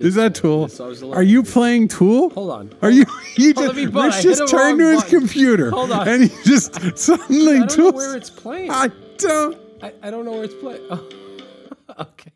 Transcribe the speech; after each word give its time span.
Is 0.00 0.16
that 0.16 0.36
uh, 0.36 0.40
Tool? 0.40 0.68
So 0.68 0.86
I 0.86 0.88
was 0.88 1.02
a 1.02 1.10
Are 1.10 1.22
you 1.22 1.44
playing 1.44 1.86
Tool? 1.88 2.30
Hold 2.30 2.50
on. 2.50 2.72
Are 2.82 2.90
you? 2.90 3.04
Oh, 3.08 3.22
you 3.36 3.54
just 3.54 3.78
on, 3.78 3.90
but 3.92 4.00
I 4.00 4.06
Rich 4.16 4.22
just 4.24 4.48
turned 4.48 4.78
to 4.80 4.90
his 4.90 5.02
button. 5.04 5.20
computer. 5.20 5.70
Hold 5.70 5.92
on. 5.92 6.08
And 6.08 6.22
he 6.24 6.42
just 6.44 6.98
suddenly 6.98 7.52
I 7.56 7.58
don't 7.58 7.60
know 7.60 7.66
Tool. 7.66 7.92
where 7.92 8.16
it's 8.16 8.30
playing. 8.30 8.70
I 8.72 8.88
don't. 9.18 9.56
I, 9.82 9.92
I 10.02 10.10
don't 10.10 10.24
know 10.24 10.32
where 10.32 10.44
it's 10.44 10.54
playing. 10.54 10.82
Oh. 10.90 11.08
okay. 12.00 12.32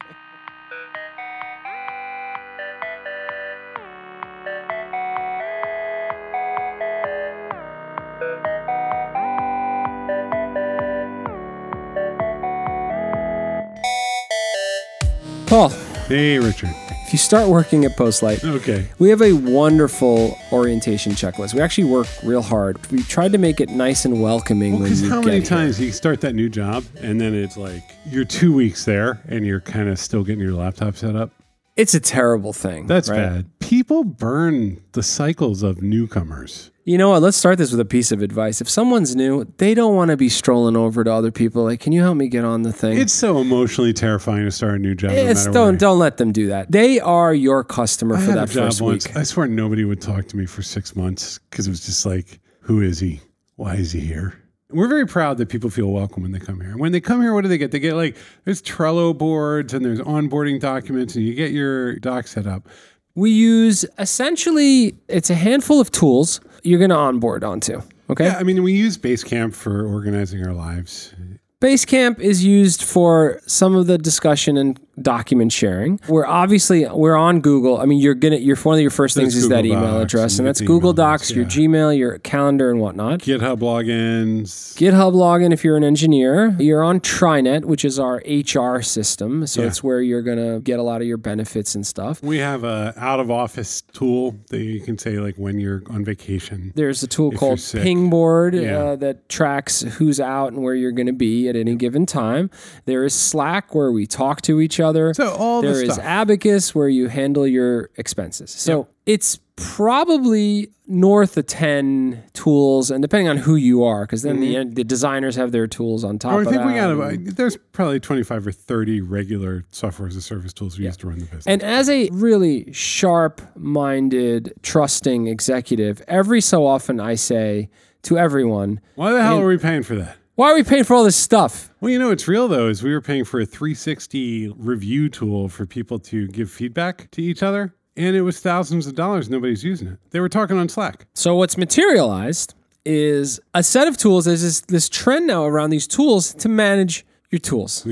Paul, 15.46 15.70
Hey, 16.08 16.38
Richard. 16.38 16.74
If 17.08 17.14
you 17.14 17.18
start 17.18 17.48
working 17.48 17.86
at 17.86 17.92
Postlight, 17.96 18.44
Okay. 18.44 18.86
we 18.98 19.08
have 19.08 19.22
a 19.22 19.32
wonderful 19.32 20.36
orientation 20.52 21.12
checklist. 21.12 21.54
We 21.54 21.60
actually 21.62 21.84
work 21.84 22.06
real 22.22 22.42
hard. 22.42 22.76
We 22.92 23.02
tried 23.02 23.32
to 23.32 23.38
make 23.38 23.62
it 23.62 23.70
nice 23.70 24.04
and 24.04 24.20
welcoming 24.20 24.74
when 24.74 24.82
Because 24.82 25.00
you 25.00 25.08
how 25.08 25.22
many 25.22 25.38
here. 25.38 25.46
times 25.46 25.80
you 25.80 25.90
start 25.90 26.20
that 26.20 26.34
new 26.34 26.50
job 26.50 26.84
and 27.00 27.18
then 27.18 27.34
it's 27.34 27.56
like 27.56 27.82
you're 28.10 28.26
two 28.26 28.52
weeks 28.52 28.84
there 28.84 29.22
and 29.26 29.46
you're 29.46 29.62
kind 29.62 29.88
of 29.88 29.98
still 29.98 30.22
getting 30.22 30.42
your 30.42 30.52
laptop 30.52 30.96
set 30.96 31.16
up? 31.16 31.30
It's 31.76 31.94
a 31.94 32.00
terrible 32.00 32.52
thing. 32.52 32.86
That's 32.88 33.08
right? 33.08 33.16
bad. 33.16 33.58
People 33.58 34.04
burn 34.04 34.78
the 34.92 35.02
cycles 35.02 35.62
of 35.62 35.80
newcomers. 35.80 36.70
You 36.88 36.96
know 36.96 37.10
what? 37.10 37.20
Let's 37.20 37.36
start 37.36 37.58
this 37.58 37.70
with 37.70 37.80
a 37.80 37.84
piece 37.84 38.12
of 38.12 38.22
advice. 38.22 38.62
If 38.62 38.68
someone's 38.70 39.14
new, 39.14 39.44
they 39.58 39.74
don't 39.74 39.94
want 39.94 40.10
to 40.10 40.16
be 40.16 40.30
strolling 40.30 40.74
over 40.74 41.04
to 41.04 41.12
other 41.12 41.30
people 41.30 41.64
like, 41.64 41.80
"Can 41.80 41.92
you 41.92 42.00
help 42.00 42.16
me 42.16 42.28
get 42.28 42.46
on 42.46 42.62
the 42.62 42.72
thing?" 42.72 42.96
It's 42.96 43.12
so 43.12 43.42
emotionally 43.42 43.92
terrifying 43.92 44.46
to 44.46 44.50
start 44.50 44.76
a 44.76 44.78
new 44.78 44.94
job. 44.94 45.10
no 45.10 45.16
It's 45.18 45.40
matter 45.40 45.52
don't 45.52 45.78
don't 45.78 45.98
let 45.98 46.16
them 46.16 46.32
do 46.32 46.46
that. 46.46 46.72
They 46.72 46.98
are 46.98 47.34
your 47.34 47.62
customer 47.62 48.16
I 48.16 48.20
for 48.24 48.32
that 48.32 48.48
job 48.48 48.68
first 48.68 48.80
once. 48.80 49.06
week. 49.06 49.14
I 49.18 49.22
swear 49.24 49.46
nobody 49.48 49.84
would 49.84 50.00
talk 50.00 50.28
to 50.28 50.36
me 50.38 50.46
for 50.46 50.62
six 50.62 50.96
months 50.96 51.38
because 51.50 51.66
it 51.66 51.70
was 51.70 51.84
just 51.84 52.06
like, 52.06 52.40
who 52.62 52.80
is 52.80 52.98
he? 52.98 53.20
Why 53.56 53.74
is 53.74 53.92
he 53.92 54.00
here? 54.00 54.32
We're 54.70 54.88
very 54.88 55.06
proud 55.06 55.36
that 55.36 55.50
people 55.50 55.68
feel 55.68 55.88
welcome 55.88 56.22
when 56.22 56.32
they 56.32 56.38
come 56.38 56.58
here. 56.58 56.70
And 56.70 56.80
when 56.80 56.92
they 56.92 57.02
come 57.02 57.20
here, 57.20 57.34
what 57.34 57.42
do 57.42 57.48
they 57.48 57.58
get? 57.58 57.70
They 57.70 57.80
get 57.80 57.96
like 57.96 58.16
there's 58.46 58.62
Trello 58.62 59.16
boards 59.16 59.74
and 59.74 59.84
there's 59.84 60.00
onboarding 60.00 60.58
documents, 60.58 61.16
and 61.16 61.26
you 61.26 61.34
get 61.34 61.50
your 61.50 61.96
doc 61.96 62.28
set 62.28 62.46
up. 62.46 62.66
We 63.14 63.30
use 63.30 63.84
essentially 63.98 64.96
it's 65.08 65.28
a 65.28 65.34
handful 65.34 65.82
of 65.82 65.90
tools 65.90 66.40
you're 66.62 66.78
going 66.78 66.90
to 66.90 66.96
onboard 66.96 67.44
onto. 67.44 67.82
Okay. 68.10 68.26
Yeah, 68.26 68.38
I 68.38 68.42
mean, 68.42 68.62
we 68.62 68.72
use 68.72 68.96
Basecamp 68.96 69.54
for 69.54 69.86
organizing 69.86 70.44
our 70.44 70.52
lives. 70.52 71.14
Basecamp 71.60 72.20
is 72.20 72.44
used 72.44 72.82
for 72.82 73.40
some 73.46 73.74
of 73.74 73.86
the 73.86 73.98
discussion 73.98 74.56
and 74.56 74.80
document 75.02 75.52
sharing. 75.52 76.00
We're 76.08 76.26
obviously 76.26 76.86
we're 76.86 77.16
on 77.16 77.40
Google. 77.40 77.78
I 77.78 77.84
mean, 77.84 77.98
you're 78.00 78.14
gonna 78.14 78.36
your 78.36 78.56
one 78.56 78.76
of 78.76 78.80
your 78.82 78.90
first 78.90 79.14
things 79.16 79.34
That's 79.34 79.44
is 79.44 79.48
that 79.50 79.64
email 79.66 79.80
Docs, 79.98 80.02
address, 80.14 80.38
and 80.38 80.46
that's 80.46 80.60
Google 80.60 80.92
Docs, 80.92 81.30
your. 81.32 81.44
Gmail, 81.48 81.96
your 81.96 82.18
calendar, 82.18 82.70
and 82.70 82.80
whatnot. 82.80 83.20
GitHub 83.20 83.58
logins. 83.58 84.74
GitHub 84.76 85.14
login 85.14 85.52
if 85.52 85.64
you're 85.64 85.76
an 85.76 85.84
engineer. 85.84 86.54
You're 86.58 86.82
on 86.82 87.00
Trinet, 87.00 87.64
which 87.64 87.84
is 87.84 87.98
our 87.98 88.22
HR 88.26 88.82
system. 88.82 89.46
So 89.46 89.62
Yeah. 89.62 89.68
it's 89.68 89.82
where 89.82 90.00
you're 90.00 90.22
going 90.22 90.38
to 90.38 90.60
get 90.60 90.78
a 90.78 90.82
lot 90.82 91.00
of 91.00 91.06
your 91.06 91.16
benefits 91.16 91.74
and 91.74 91.86
stuff. 91.86 92.22
We 92.22 92.38
have 92.38 92.64
a 92.64 92.92
out 92.96 93.20
of 93.20 93.30
office 93.30 93.82
tool 93.92 94.36
that 94.50 94.62
you 94.62 94.80
can 94.80 94.98
say 94.98 95.18
like 95.18 95.36
when 95.36 95.58
you're 95.58 95.82
on 95.90 96.04
vacation. 96.04 96.72
There's 96.74 97.02
a 97.02 97.06
tool 97.06 97.32
called. 97.32 97.58
Pingboard 97.72 98.54
Yeah. 98.54 98.78
uh, 98.78 98.96
that 98.96 99.28
tracks 99.28 99.80
who's 99.82 100.20
out 100.20 100.52
and 100.52 100.62
where 100.62 100.74
you're 100.74 100.92
going 100.92 101.06
to 101.06 101.12
be 101.12 101.48
at 101.48 101.56
any 101.56 101.74
given 101.76 102.06
time. 102.06 102.50
There 102.84 103.04
is 103.04 103.14
Slack 103.14 103.74
where 103.74 103.90
we 103.90 104.06
talk 104.06 104.42
to 104.42 104.60
each 104.60 104.80
other. 104.80 104.87
So 105.14 105.34
all 105.34 105.62
There 105.62 105.74
the 105.74 105.84
is. 105.84 105.98
Abacus 105.98 106.74
where 106.74 106.88
you 106.88 107.08
handle 107.08 107.46
your 107.46 107.90
expenses. 107.96 108.50
So 108.50 108.88
it's 109.06 109.38
probably 109.56 110.70
north 110.86 111.36
of 111.36 111.46
10 111.46 112.22
tools 112.32 112.90
and 112.90 113.02
depending 113.02 113.28
on 113.28 113.36
who 113.36 113.56
you 113.56 113.84
are 113.84 114.04
because 114.04 114.22
then 114.22 114.40
the, 114.40 114.54
mm-hmm. 114.54 114.74
the 114.74 114.84
designers 114.84 115.36
have 115.36 115.52
their 115.52 115.66
tools 115.66 116.04
on 116.04 116.18
top 116.18 116.32
I 116.32 116.40
of 116.42 116.46
think 116.46 116.64
we 116.64 116.74
got 116.74 116.90
about, 116.90 117.14
uh, 117.14 117.16
there's 117.34 117.56
probably 117.72 118.00
25 118.00 118.46
or 118.46 118.52
30 118.52 119.00
regular 119.02 119.64
software 119.70 120.08
as 120.08 120.16
a 120.16 120.22
service 120.22 120.52
tools 120.52 120.78
we 120.78 120.84
use 120.84 120.96
to 120.98 121.08
run 121.08 121.18
the 121.18 121.24
business. 121.24 121.46
And 121.46 121.62
as 121.62 121.90
a 121.90 122.08
really 122.10 122.72
sharp 122.72 123.42
minded, 123.56 124.54
trusting 124.62 125.26
executive, 125.26 126.02
every 126.08 126.40
so 126.40 126.66
often 126.66 127.00
I 127.00 127.16
say 127.16 127.68
to 128.02 128.16
everyone, 128.16 128.80
Why 128.94 129.12
the 129.12 129.22
hell 129.22 129.40
are 129.40 129.46
we 129.46 129.58
paying 129.58 129.82
for 129.82 129.96
that? 129.96 130.16
Why 130.38 130.52
are 130.52 130.54
we 130.54 130.62
paying 130.62 130.84
for 130.84 130.94
all 130.94 131.02
this 131.02 131.16
stuff? 131.16 131.68
Well, 131.80 131.90
you 131.90 131.98
know, 131.98 132.10
what's 132.10 132.28
real 132.28 132.46
though 132.46 132.68
is 132.68 132.80
we 132.80 132.92
were 132.92 133.00
paying 133.00 133.24
for 133.24 133.40
a 133.40 133.44
360 133.44 134.54
review 134.56 135.08
tool 135.08 135.48
for 135.48 135.66
people 135.66 135.98
to 135.98 136.28
give 136.28 136.48
feedback 136.48 137.10
to 137.10 137.20
each 137.20 137.42
other. 137.42 137.74
And 137.96 138.14
it 138.14 138.22
was 138.22 138.38
thousands 138.38 138.86
of 138.86 138.94
dollars. 138.94 139.28
Nobody's 139.28 139.64
using 139.64 139.88
it. 139.88 139.98
They 140.10 140.20
were 140.20 140.28
talking 140.28 140.56
on 140.56 140.68
Slack. 140.68 141.06
So 141.12 141.34
what's 141.34 141.58
materialized 141.58 142.54
is 142.84 143.40
a 143.52 143.64
set 143.64 143.88
of 143.88 143.96
tools. 143.96 144.26
There's 144.26 144.42
this, 144.42 144.60
this 144.60 144.88
trend 144.88 145.26
now 145.26 145.44
around 145.44 145.70
these 145.70 145.88
tools 145.88 146.32
to 146.34 146.48
manage 146.48 147.04
your 147.32 147.40
tools. 147.40 147.84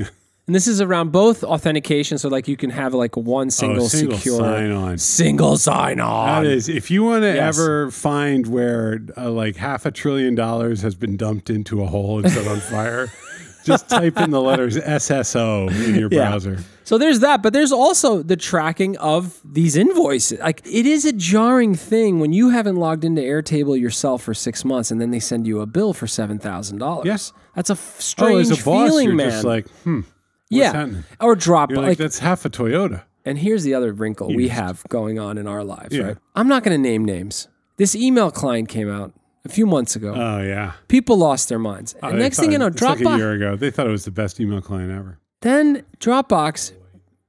And 0.47 0.55
this 0.55 0.65
is 0.65 0.79
around 0.79 1.11
both 1.11 1.43
authentication, 1.43 2.17
so 2.17 2.29
like 2.29 2.47
you 2.47 2.55
can 2.55 2.69
have 2.69 2.93
like 2.93 3.17
one 3.17 3.49
single, 3.49 3.83
Oh, 3.83 3.87
single 3.89 4.17
secure 4.17 4.39
sign 4.39 4.71
on. 4.71 4.97
single 4.97 5.57
sign 5.57 5.99
on. 5.99 6.43
That 6.45 6.49
is, 6.49 6.69
if 6.69 6.89
you 6.89 7.03
want 7.03 7.23
to 7.23 7.33
Yes. 7.35 7.57
ever 7.59 7.91
find 7.91 8.47
where 8.47 9.01
uh, 9.17 9.29
like 9.29 9.57
half 9.57 9.85
a 9.85 9.91
trillion 9.91 10.35
dollars 10.35 10.81
has 10.83 10.95
been 10.95 11.17
dumped 11.17 11.49
into 11.49 11.83
a 11.83 11.87
hole 11.87 12.19
and 12.19 12.31
set 12.31 12.47
on 12.47 12.61
fire, 12.61 13.11
just 13.65 13.89
type 13.89 14.17
in 14.21 14.31
the 14.31 14.41
letters 14.41 14.77
SSO 14.77 15.67
in 15.85 15.95
your 15.95 16.07
Yeah. 16.09 16.29
browser. 16.29 16.59
So 16.85 16.97
there's 16.97 17.19
that, 17.19 17.43
but 17.43 17.51
there's 17.51 17.73
also 17.73 18.23
the 18.23 18.37
tracking 18.37 18.95
of 18.99 19.41
these 19.43 19.75
invoices. 19.75 20.39
Like 20.39 20.61
it 20.65 20.85
is 20.85 21.03
a 21.03 21.11
jarring 21.11 21.75
thing 21.75 22.21
when 22.21 22.31
you 22.31 22.51
haven't 22.51 22.77
logged 22.77 23.03
into 23.03 23.21
Airtable 23.21 23.77
yourself 23.77 24.21
for 24.23 24.33
six 24.33 24.63
months 24.63 24.91
and 24.91 25.01
then 25.01 25.11
they 25.11 25.19
send 25.19 25.45
you 25.45 25.59
a 25.59 25.65
bill 25.65 25.93
for 25.93 26.07
seven 26.07 26.39
thousand 26.39 26.77
dollars. 26.77 27.05
Yes. 27.05 27.33
that's 27.53 27.69
a 27.69 27.73
f- 27.73 27.95
Oh, 27.97 27.99
strange 28.01 28.41
as 28.49 28.61
a 28.61 28.63
boss, 28.63 28.87
feeling, 28.87 29.07
you're 29.07 29.15
man. 29.15 29.29
just 29.31 29.43
like, 29.43 29.67
hmm. 29.83 30.01
Yeah, 30.49 30.73
happening? 30.73 31.03
or 31.19 31.35
drop 31.35 31.69
You're 31.71 31.79
like, 31.79 31.87
like. 31.89 31.97
that's 31.97 32.19
half 32.19 32.45
a 32.45 32.49
Toyota. 32.49 33.03
and 33.25 33.37
here's 33.37 33.63
the 33.63 33.73
other 33.73 33.91
wrinkle 33.93 34.33
we 34.33 34.47
have 34.49 34.83
going 34.89 35.19
on 35.19 35.37
in 35.37 35.47
our 35.47 35.63
lives. 35.63 35.95
Yeah. 35.95 36.03
Right, 36.03 36.17
I'm 36.35 36.47
not 36.47 36.63
going 36.63 36.75
to 36.75 36.81
name 36.81 37.03
names. 37.05 37.47
This 37.77 37.95
email 37.95 38.31
client 38.31 38.69
came 38.69 38.89
out 38.89 39.13
a 39.45 39.49
few 39.49 39.65
months 39.65 39.95
ago. 39.95 40.13
Oh 40.15 40.41
yeah. 40.41 40.73
People 40.87 41.17
lost 41.17 41.47
their 41.49 41.59
minds. 41.59 41.95
Oh, 42.01 42.09
and 42.09 42.19
next 42.19 42.39
thing 42.39 42.51
you 42.51 42.57
know, 42.57 42.69
Dropbox. 42.69 43.03
like 43.03 43.15
a 43.15 43.17
year 43.17 43.33
ago, 43.33 43.55
they 43.55 43.69
thought 43.71 43.87
it 43.87 43.91
was 43.91 44.05
the 44.05 44.11
best 44.11 44.39
email 44.39 44.61
client 44.61 44.91
ever. 44.91 45.19
Then 45.41 45.83
Dropbox, 45.99 46.73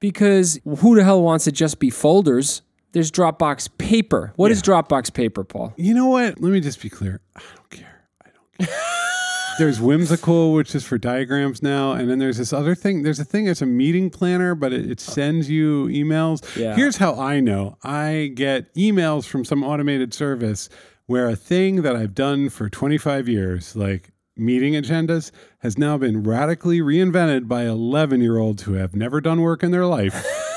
because 0.00 0.58
who 0.64 0.96
the 0.96 1.04
hell 1.04 1.22
wants 1.22 1.44
to 1.44 1.52
just 1.52 1.78
be 1.78 1.90
folders? 1.90 2.62
There's 2.92 3.12
Dropbox 3.12 3.68
paper. 3.76 4.32
What 4.36 4.50
is 4.50 4.62
Dropbox 4.62 5.12
paper, 5.12 5.44
Paul? 5.44 5.74
You 5.76 5.92
know 5.92 6.06
what? 6.06 6.40
Let 6.40 6.50
me 6.50 6.60
just 6.60 6.80
be 6.80 6.88
clear. 6.88 7.20
I 7.36 7.42
don't 7.54 7.70
care. 7.70 8.04
I 8.24 8.30
don't 8.30 8.68
care. 8.68 8.76
there's 9.58 9.80
whimsical, 9.80 10.52
which 10.52 10.74
is 10.74 10.84
for 10.84 10.96
diagrams 10.98 11.62
now, 11.62 11.92
and 11.92 12.08
then 12.08 12.18
there's 12.18 12.38
this 12.38 12.52
other 12.52 12.74
thing. 12.74 13.02
There's 13.02 13.20
a 13.20 13.24
thing 13.24 13.44
that's 13.44 13.60
a 13.60 13.66
meeting 13.66 14.08
planner, 14.10 14.54
but 14.54 14.72
it, 14.72 14.90
it 14.90 15.00
sends 15.00 15.50
you 15.50 15.86
emails. 15.86 16.56
Yeah. 16.56 16.74
Here's 16.74 16.96
how 16.96 17.20
I 17.20 17.40
know. 17.40 17.76
I 17.82 18.32
get 18.34 18.72
emails 18.74 19.26
from 19.26 19.44
some 19.44 19.62
automated 19.62 20.14
service 20.14 20.68
where 21.06 21.28
a 21.28 21.36
thing 21.36 21.82
that 21.82 21.96
I've 21.96 22.14
done 22.14 22.48
for 22.48 22.68
25 22.68 23.28
years, 23.28 23.74
like 23.74 24.10
meeting 24.36 24.74
agendas, 24.74 25.30
has 25.58 25.76
now 25.76 25.98
been 25.98 26.22
radically 26.22 26.80
reinvented 26.80 27.48
by 27.48 27.64
11 27.64 28.20
year 28.20 28.38
olds 28.38 28.62
who 28.62 28.74
have 28.74 28.94
never 28.94 29.20
done 29.20 29.40
work 29.40 29.62
in 29.62 29.70
their 29.70 29.86
life. 29.86 30.24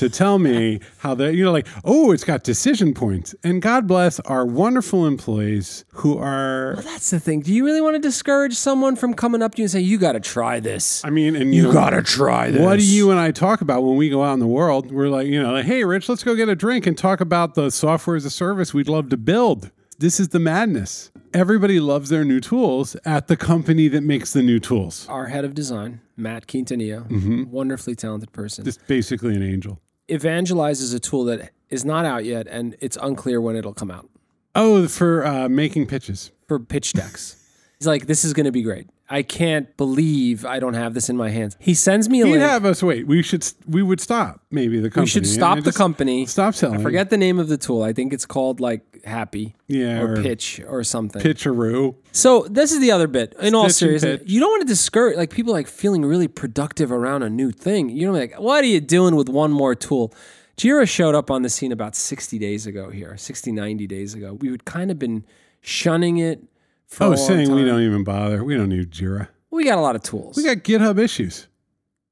to 0.00 0.10
tell 0.10 0.38
me 0.38 0.80
how 0.98 1.14
they, 1.14 1.32
you 1.32 1.44
know, 1.44 1.52
like, 1.52 1.66
oh, 1.84 2.10
it's 2.12 2.24
got 2.24 2.42
decision 2.42 2.92
points. 2.92 3.34
And 3.44 3.62
God 3.62 3.86
bless 3.86 4.18
our 4.20 4.44
wonderful 4.44 5.06
employees 5.06 5.84
who 5.92 6.18
are, 6.18 6.74
Well, 6.74 6.82
That's 6.84 7.10
the 7.10 7.20
thing. 7.20 7.40
Do 7.40 7.52
you 7.54 7.64
really 7.64 7.80
want 7.80 7.94
to 7.94 8.00
discourage 8.00 8.54
someone 8.54 8.96
from 8.96 9.14
coming 9.14 9.42
up 9.42 9.54
to 9.54 9.62
you 9.62 9.64
and 9.64 9.70
say, 9.70 9.80
you 9.80 9.96
got 9.98 10.12
to 10.12 10.20
try 10.20 10.58
this? 10.60 11.04
I 11.04 11.10
mean, 11.10 11.36
and 11.36 11.54
you, 11.54 11.64
know, 11.64 11.72
gotta 11.72 12.02
try 12.02 12.50
this. 12.50 12.60
What 12.60 12.78
do 12.78 12.84
you 12.84 13.10
and 13.10 13.20
I 13.20 13.30
talk 13.30 13.60
about 13.60 13.82
when 13.84 13.96
we 13.96 14.08
go 14.10 14.22
out 14.24 14.32
in 14.34 14.40
the 14.40 14.46
world? 14.46 14.90
We're 14.90 15.08
like, 15.08 15.26
you 15.28 15.40
know, 15.42 15.52
like, 15.52 15.66
hey, 15.66 15.84
Rich, 15.84 16.08
let's 16.08 16.24
go 16.24 16.34
get 16.34 16.48
a 16.48 16.56
drink 16.56 16.86
and 16.86 16.98
talk 16.98 17.20
about 17.20 17.54
the 17.54 17.70
software 17.70 18.16
as 18.16 18.24
a 18.24 18.30
service 18.30 18.74
we'd 18.74 18.88
love 18.88 19.08
to 19.10 19.16
build. 19.16 19.70
This 19.98 20.18
is 20.18 20.30
the 20.30 20.38
madness. 20.38 21.10
Everybody 21.34 21.78
loves 21.78 22.08
their 22.08 22.24
new 22.24 22.40
tools 22.40 22.96
at 23.04 23.28
the 23.28 23.36
company 23.36 23.86
that 23.88 24.00
makes 24.00 24.32
the 24.32 24.42
new 24.42 24.58
tools. 24.58 25.06
Our 25.10 25.26
head 25.26 25.44
of 25.44 25.54
design, 25.54 26.00
Matt 26.16 26.46
Quintanilla, 26.46 27.06
Mm-hmm. 27.06 27.50
wonderfully 27.50 27.94
talented 27.94 28.32
person, 28.32 28.64
Just 28.64 28.84
basically 28.86 29.34
an 29.36 29.42
angel. 29.42 29.78
Evangelizes 30.10 30.94
a 30.94 30.98
tool 30.98 31.24
that 31.24 31.50
is 31.70 31.84
not 31.84 32.04
out 32.04 32.24
yet 32.24 32.46
and 32.48 32.76
it's 32.80 32.98
unclear 33.00 33.40
when 33.40 33.56
it'll 33.56 33.72
come 33.74 33.90
out 33.90 34.08
Oh, 34.54 34.88
for 34.88 35.24
uh, 35.24 35.48
making 35.48 35.86
pitches. 35.86 36.32
for 36.48 36.58
pitch 36.58 36.92
decks. 36.92 37.36
He's 37.78 37.86
like, 37.86 38.06
this 38.08 38.24
is 38.24 38.32
going 38.32 38.46
to 38.46 38.52
be 38.52 38.62
great. 38.62 38.88
I 39.08 39.22
can't 39.22 39.74
believe 39.76 40.44
I 40.44 40.58
don't 40.58 40.74
have 40.74 40.92
this 40.94 41.08
in 41.08 41.16
my 41.16 41.30
hands. 41.30 41.56
He 41.60 41.74
sends 41.74 42.08
me 42.08 42.20
a 42.20 42.26
He'd 42.26 42.32
link. 42.32 42.42
have 42.42 42.64
us 42.64 42.82
wait. 42.82 43.06
We 43.06 43.22
should. 43.22 43.44
We 43.68 43.82
would 43.82 44.00
stop. 44.00 44.40
Maybe 44.50 44.78
the 44.80 44.88
company. 44.90 45.02
we 45.02 45.06
should 45.08 45.26
stop 45.26 45.60
the 45.64 45.72
company. 45.72 46.26
Stop 46.26 46.54
selling. 46.54 46.80
I 46.80 46.82
forget 46.82 47.10
the 47.10 47.16
name 47.16 47.38
of 47.38 47.48
the 47.48 47.56
tool. 47.56 47.82
I 47.82 47.92
think 47.92 48.12
it's 48.12 48.26
called 48.26 48.60
like 48.60 48.89
Happy 49.04 49.54
Yeah, 49.66 50.00
or 50.00 50.12
or 50.12 50.22
Pitch 50.22 50.60
or 50.66 50.84
something. 50.84 51.22
Pitcheroo. 51.22 51.96
So 52.12 52.46
this 52.50 52.72
is 52.72 52.80
the 52.80 52.90
other 52.92 53.06
bit. 53.06 53.34
In 53.40 53.54
all 53.54 53.68
Stitch 53.68 53.76
seriousness, 53.78 54.22
you 54.26 54.40
don't 54.40 54.50
want 54.50 54.62
to 54.62 54.68
discourage 54.68 55.16
like 55.16 55.30
people 55.30 55.52
like 55.52 55.66
feeling 55.68 56.04
really 56.04 56.28
productive 56.28 56.92
around 56.92 57.22
a 57.22 57.30
new 57.30 57.50
thing. 57.50 57.88
You 57.88 58.06
know, 58.06 58.12
like 58.12 58.38
what 58.38 58.62
are 58.64 58.66
you 58.68 58.80
doing 58.80 59.16
with 59.16 59.28
one 59.28 59.52
more 59.52 59.74
tool? 59.74 60.14
Jira 60.56 60.86
showed 60.86 61.14
up 61.14 61.30
on 61.30 61.42
the 61.42 61.48
scene 61.48 61.72
about 61.72 61.96
60 61.96 62.38
days 62.38 62.66
ago 62.66 62.90
here, 62.90 63.16
60, 63.16 63.50
90 63.50 63.86
days 63.86 64.14
ago. 64.14 64.34
We 64.34 64.50
had 64.50 64.66
kind 64.66 64.90
of 64.90 64.98
been 64.98 65.24
shunning 65.62 66.18
it 66.18 66.42
for 66.86 67.04
a 67.04 67.10
Oh, 67.10 67.14
saying 67.16 67.50
we 67.54 67.64
don't 67.64 67.80
even 67.80 68.04
bother. 68.04 68.44
We 68.44 68.56
don't 68.56 68.68
need 68.68 68.90
Jira. 68.90 69.28
We 69.50 69.64
got 69.64 69.78
a 69.78 69.80
lot 69.80 69.96
of 69.96 70.02
tools. 70.02 70.36
We 70.36 70.44
got 70.44 70.58
GitHub 70.58 70.98
issues. 70.98 71.46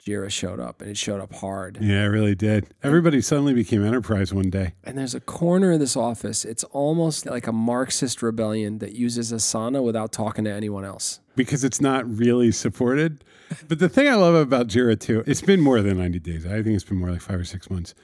Jira 0.08 0.31
showed 0.31 0.58
up 0.60 0.81
and 0.81 0.90
it 0.90 0.96
showed 0.96 1.20
up 1.20 1.34
hard. 1.34 1.78
Yeah, 1.81 2.05
it 2.05 2.06
really 2.08 2.34
did. 2.34 2.66
Everybody 2.82 3.20
suddenly 3.20 3.52
became 3.55 3.84
enterprise 3.84 4.32
one 4.32 4.49
day. 4.50 4.75
And 4.84 4.96
there's 4.96 5.14
a 5.14 5.20
corner 5.20 5.72
of 5.72 5.81
this 5.81 5.96
office. 5.96 6.44
It's 6.44 6.64
almost 6.64 7.26
like 7.26 7.46
a 7.46 7.52
Marxist 7.52 8.22
rebellion 8.22 8.78
that 8.78 8.93
uses 8.93 9.32
Asana 9.32 9.82
without 9.82 10.12
talking 10.12 10.44
to 10.44 10.50
anyone 10.50 10.84
else. 10.84 11.20
because 11.37 11.62
it's 11.62 11.81
not 11.81 12.08
really 12.19 12.50
supported. 12.50 13.22
But 13.69 13.78
the 13.78 13.88
thing 13.88 14.08
I 14.08 14.14
love 14.14 14.34
about 14.34 14.66
Jira 14.69 14.99
too, 14.99 15.22
it's 15.26 15.43
been 15.43 15.60
more 15.60 15.81
than 15.82 15.99
90 15.99 16.19
days. 16.20 16.46
I 16.46 16.62
think 16.62 16.69
it's 16.75 16.84
been 16.84 16.99
more 16.99 17.10
like 17.10 17.20
five 17.20 17.38
or 17.40 17.44
six 17.44 17.70
months. 17.70 17.94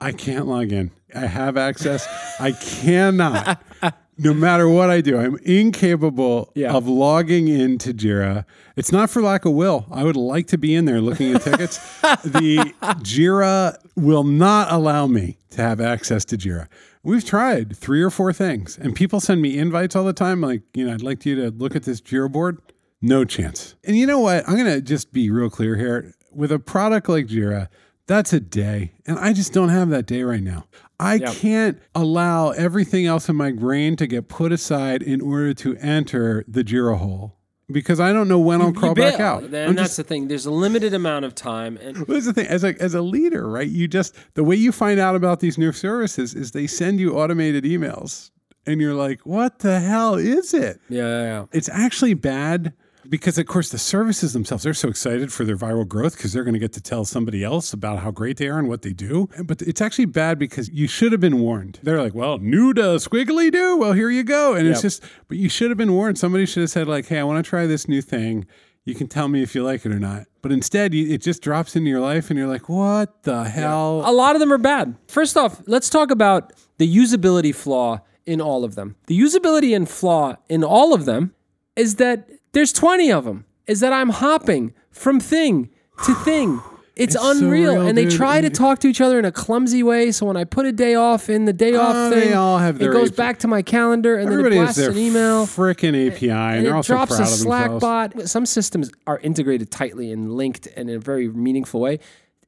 I 0.00 0.12
can't 0.12 0.46
log 0.46 0.72
in. 0.72 0.90
I 1.14 1.26
have 1.26 1.56
access. 1.56 2.06
I 2.40 2.52
cannot. 2.52 3.62
No 4.18 4.34
matter 4.34 4.68
what 4.68 4.90
I 4.90 5.00
do, 5.00 5.16
I'm 5.18 5.38
incapable 5.38 6.52
Yeah. 6.54 6.72
of 6.74 6.86
logging 6.86 7.48
into 7.48 7.94
Jira. 7.94 8.44
It's 8.76 8.92
not 8.92 9.08
for 9.10 9.22
lack 9.22 9.44
of 9.44 9.52
will. 9.52 9.86
I 9.90 10.04
would 10.04 10.16
like 10.16 10.46
to 10.48 10.58
be 10.58 10.74
in 10.74 10.84
there 10.84 11.00
looking 11.00 11.34
at 11.34 11.42
tickets. 11.42 11.78
the 12.24 12.72
Jira 13.02 13.76
will 13.96 14.24
not 14.24 14.70
allow 14.70 15.06
me 15.06 15.38
to 15.50 15.62
have 15.62 15.80
access 15.80 16.24
to 16.26 16.36
Jira. 16.36 16.68
We've 17.02 17.24
tried 17.24 17.76
three 17.76 18.02
or 18.02 18.10
four 18.10 18.32
things, 18.32 18.78
and 18.78 18.94
people 18.94 19.18
send 19.18 19.42
me 19.42 19.58
invites 19.58 19.96
all 19.96 20.04
the 20.04 20.12
time. 20.12 20.40
Like, 20.40 20.62
you 20.74 20.86
know, 20.86 20.92
I'd 20.94 21.02
like 21.02 21.24
you 21.26 21.34
to 21.36 21.50
look 21.50 21.74
at 21.74 21.82
this 21.84 22.00
Jira 22.00 22.30
board. 22.30 22.58
No 23.00 23.24
chance. 23.24 23.74
And 23.84 23.96
you 23.96 24.06
know 24.06 24.20
what? 24.20 24.46
I'm 24.48 24.54
going 24.56 24.66
to 24.72 24.80
just 24.80 25.12
be 25.12 25.30
real 25.30 25.50
clear 25.50 25.74
here. 25.76 26.14
With 26.30 26.52
a 26.52 26.58
product 26.60 27.08
like 27.08 27.26
Jira, 27.26 27.68
that's 28.06 28.32
a 28.32 28.40
day. 28.40 28.92
And 29.06 29.18
I 29.18 29.32
just 29.32 29.52
don't 29.52 29.68
have 29.68 29.90
that 29.90 30.06
day 30.06 30.22
right 30.22 30.42
now. 30.42 30.66
I 30.98 31.18
can't 31.18 31.80
allow 31.94 32.50
everything 32.50 33.06
else 33.06 33.28
in 33.28 33.34
my 33.34 33.50
brain 33.50 33.96
to 33.96 34.06
get 34.06 34.28
put 34.28 34.52
aside 34.52 35.02
in 35.02 35.20
order 35.20 35.52
to 35.54 35.76
enter 35.78 36.44
the 36.46 36.62
Jira 36.62 36.98
hole 36.98 37.38
because 37.72 37.98
I 37.98 38.12
don't 38.12 38.28
know 38.28 38.38
when 38.38 38.60
I'll 38.60 38.72
crawl 38.72 38.94
back 38.94 39.18
out. 39.18 39.44
And 39.44 39.56
I'm 39.56 39.74
that's 39.74 39.90
just, 39.90 39.96
the 39.96 40.04
thing. 40.04 40.28
There's 40.28 40.46
a 40.46 40.50
limited 40.50 40.94
amount 40.94 41.24
of 41.24 41.34
time. 41.34 41.76
And 41.78 41.96
Well, 41.96 42.06
Here's 42.08 42.26
the 42.26 42.32
thing: 42.32 42.46
as 42.46 42.62
a 42.62 42.80
as 42.80 42.94
a 42.94 43.02
leader, 43.02 43.48
right? 43.48 43.66
You 43.66 43.88
just 43.88 44.14
the 44.34 44.44
way 44.44 44.56
you 44.56 44.72
find 44.72 45.00
out 45.00 45.16
about 45.16 45.40
these 45.40 45.58
new 45.58 45.72
services 45.72 46.34
is 46.34 46.52
they 46.52 46.66
send 46.66 47.00
you 47.00 47.16
automated 47.16 47.64
emails, 47.64 48.30
and 48.66 48.80
you're 48.80 48.94
like, 48.94 49.20
"What 49.26 49.60
the 49.60 49.80
hell 49.80 50.14
is 50.14 50.54
it?" 50.54 50.80
yeah, 50.88 51.02
yeah, 51.02 51.22
yeah. 51.22 51.44
It's 51.52 51.68
actually 51.68 52.14
bad 52.14 52.74
because, 53.12 53.36
of 53.36 53.44
course, 53.44 53.68
the 53.68 53.76
services 53.76 54.32
themselves 54.32 54.64
they're 54.64 54.72
so 54.72 54.88
excited 54.88 55.30
for 55.30 55.44
their 55.44 55.54
viral 55.54 55.86
growth 55.86 56.16
because 56.16 56.32
they're 56.32 56.44
going 56.44 56.54
to 56.54 56.58
get 56.58 56.72
to 56.72 56.80
tell 56.80 57.04
somebody 57.04 57.44
else 57.44 57.74
about 57.74 57.98
how 57.98 58.10
great 58.10 58.38
they 58.38 58.48
are 58.48 58.58
and 58.58 58.70
what 58.70 58.80
they 58.80 58.94
do. 58.94 59.28
But 59.44 59.60
it's 59.60 59.82
actually 59.82 60.06
bad 60.06 60.38
because 60.38 60.70
you 60.70 60.88
should 60.88 61.12
have 61.12 61.20
been 61.20 61.38
warned. 61.38 61.78
They're 61.82 62.00
like, 62.00 62.14
"Well, 62.14 62.38
new 62.38 62.72
to 62.72 62.80
squiggly 62.96 63.52
do. 63.52 63.76
Well, 63.76 63.92
here 63.92 64.08
you 64.08 64.24
go," 64.24 64.54
and 64.54 64.66
it's 64.66 64.80
just, 64.80 65.04
but 65.28 65.36
you 65.36 65.50
should 65.50 65.70
have 65.70 65.76
been 65.76 65.92
warned. 65.92 66.16
Somebody 66.16 66.46
should 66.46 66.62
have 66.62 66.70
said, 66.70 66.88
like, 66.88 67.06
"Hey, 67.06 67.18
I 67.18 67.22
want 67.24 67.44
to 67.44 67.48
try 67.48 67.66
this 67.66 67.86
new 67.86 68.00
thing." 68.00 68.46
You 68.86 68.94
can 68.94 69.08
tell 69.08 69.28
me 69.28 69.42
if 69.42 69.54
you 69.54 69.62
like 69.62 69.84
it 69.84 69.92
or 69.92 70.00
not. 70.00 70.24
But 70.40 70.50
instead, 70.50 70.94
you, 70.94 71.12
it 71.12 71.20
just 71.20 71.42
drops 71.42 71.76
into 71.76 71.90
your 71.90 72.00
life, 72.00 72.30
and 72.30 72.38
you're 72.38 72.48
like, 72.48 72.70
"What 72.70 73.24
the 73.24 73.44
hell?" 73.44 74.02
A 74.06 74.10
lot 74.10 74.36
of 74.36 74.40
them 74.40 74.50
are 74.50 74.58
bad. 74.58 74.96
First 75.06 75.36
off, 75.36 75.60
let's 75.66 75.90
talk 75.90 76.10
about 76.10 76.54
the 76.78 76.96
usability 76.96 77.54
flaw 77.54 78.00
in 78.24 78.40
all 78.40 78.64
of 78.64 78.74
them. 78.74 78.96
The 79.06 79.20
usability 79.20 79.76
and 79.76 79.86
flaw 79.86 80.36
in 80.48 80.64
all 80.64 80.94
of 80.94 81.04
them 81.04 81.34
is 81.76 81.96
that 81.96 82.28
there's 82.52 82.72
20 82.72 83.10
of 83.12 83.24
them. 83.24 83.44
Is 83.66 83.80
that 83.80 83.92
I'm 83.92 84.08
hopping 84.10 84.74
from 84.90 85.20
thing 85.20 85.70
to 86.04 86.14
thing. 86.16 86.60
It's, 86.94 87.14
It's 87.14 87.24
so 87.24 87.30
unreal. 87.30 87.72
real, 87.76 87.86
and 87.86 87.96
they 87.96 88.04
dude. 88.04 88.12
try 88.12 88.40
to 88.42 88.50
talk 88.50 88.80
to 88.80 88.88
each 88.88 89.00
other 89.00 89.18
in 89.18 89.24
a 89.24 89.32
clumsy 89.32 89.82
way. 89.82 90.10
So 90.12 90.26
when 90.26 90.36
I 90.36 90.44
put 90.44 90.66
a 90.66 90.72
day 90.72 90.94
off 90.94 91.30
in 91.30 91.46
the 91.46 91.52
day 91.54 91.74
oh, 91.74 91.80
off 91.80 91.94
Oh, 91.96 92.10
thing, 92.10 92.20
they 92.28 92.32
all 92.34 92.58
have 92.58 92.78
their 92.78 92.90
it 92.90 92.94
goes 92.94 93.10
AP 93.10 93.16
back 93.16 93.38
to 93.40 93.48
my 93.48 93.62
calendar 93.62 94.16
and 94.18 94.28
Everybody 94.28 94.56
then 94.56 94.64
it 94.64 94.66
has 94.66 94.76
blasts 94.76 94.80
their 94.80 94.90
an 94.90 94.98
email. 94.98 95.46
freaking 95.46 96.08
API, 96.08 96.28
and, 96.30 96.66
they're 96.66 96.72
it 96.72 96.76
also 96.76 96.92
drops 96.94 97.16
proud 97.16 97.20
a 97.20 97.22
of 97.22 97.28
Slack 97.38 97.70
themselves. 97.70 97.80
bot. 98.14 98.28
Some 98.28 98.44
systems 98.44 98.90
are 99.06 99.18
integrated 99.20 99.70
tightly 99.70 100.12
and 100.12 100.32
linked 100.34 100.66
and 100.76 100.90
in 100.90 100.96
a 100.96 100.98
very 100.98 101.28
meaningful 101.28 101.80
way. 101.80 101.98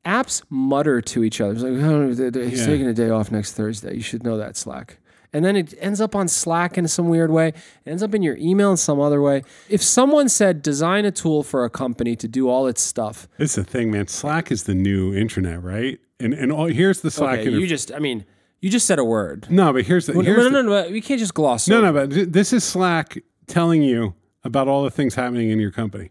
Apps 0.05 0.43
mutter 0.51 1.01
to 1.01 1.25
each 1.25 1.41
other. 1.41 1.53
It's 1.55 1.63
like, 1.63 1.73
oh, 1.83 2.15
th- 2.15 2.35
th- 2.35 2.51
he's 2.51 2.61
Yeah. 2.61 2.67
taking 2.67 2.87
a 2.89 2.93
day 2.93 3.09
off 3.09 3.31
next 3.33 3.53
Thursday. 3.53 3.95
You 3.95 4.03
should 4.03 4.23
know 4.25 4.37
that 4.37 4.57
Slack. 4.59 4.99
And 5.35 5.45
then 5.45 5.57
it 5.57 5.75
ends 5.79 6.01
up 6.01 6.15
on 6.15 6.29
Slack 6.29 6.79
in 6.79 6.89
some 6.89 7.09
weird 7.09 7.31
way. 7.31 7.49
It 7.49 7.57
ends 7.91 8.03
up 8.03 8.15
in 8.15 8.23
your 8.23 8.37
email 8.39 8.71
in 8.71 8.77
some 8.79 9.01
other 9.01 9.21
way. 9.21 9.43
If 9.69 9.83
someone 9.83 10.29
said 10.31 10.63
design 10.63 11.05
a 11.05 11.11
tool 11.11 11.43
for 11.43 11.65
a 11.65 11.71
company 11.71 12.17
to 12.17 12.27
do 12.29 12.49
all 12.49 12.67
its 12.67 12.81
stuff, 12.81 13.29
It's 13.39 13.57
the 13.57 13.65
thing, 13.65 13.91
man. 13.91 14.07
Slack 14.07 14.51
is 14.51 14.63
the 14.63 14.75
new 14.75 15.13
intranet, 15.13 15.63
right? 15.63 15.99
And 16.21 16.33
and 16.33 16.51
all, 16.53 16.67
here's 16.67 17.01
the 17.03 17.11
Slack. 17.11 17.41
okay, 17.41 17.51
interf- 17.51 17.61
you 17.61 17.67
just, 17.67 17.93
I 17.93 17.99
mean, 17.99 18.25
you 18.61 18.71
just 18.71 18.87
said 18.87 18.99
a 18.99 19.05
word. 19.05 19.49
no, 19.51 19.73
but 19.73 19.85
here's 19.85 20.07
the 20.07 20.15
No, 20.15 20.21
here's 20.21 20.51
no, 20.51 20.63
no, 20.63 20.83
no, 20.85 20.91
we 20.91 21.01
can't 21.03 21.19
just 21.21 21.35
gloss 21.35 21.69
no, 21.69 21.79
over. 21.79 21.87
no, 21.87 21.93
but 21.93 22.11
th- 22.15 22.29
this 22.29 22.53
is 22.53 22.63
Slack 22.65 23.19
telling 23.47 23.83
you 23.83 24.15
about 24.45 24.69
all 24.69 24.85
the 24.85 24.91
things 24.91 25.15
happening 25.17 25.51
in 25.51 25.59
your 25.59 25.73
company. 25.73 26.11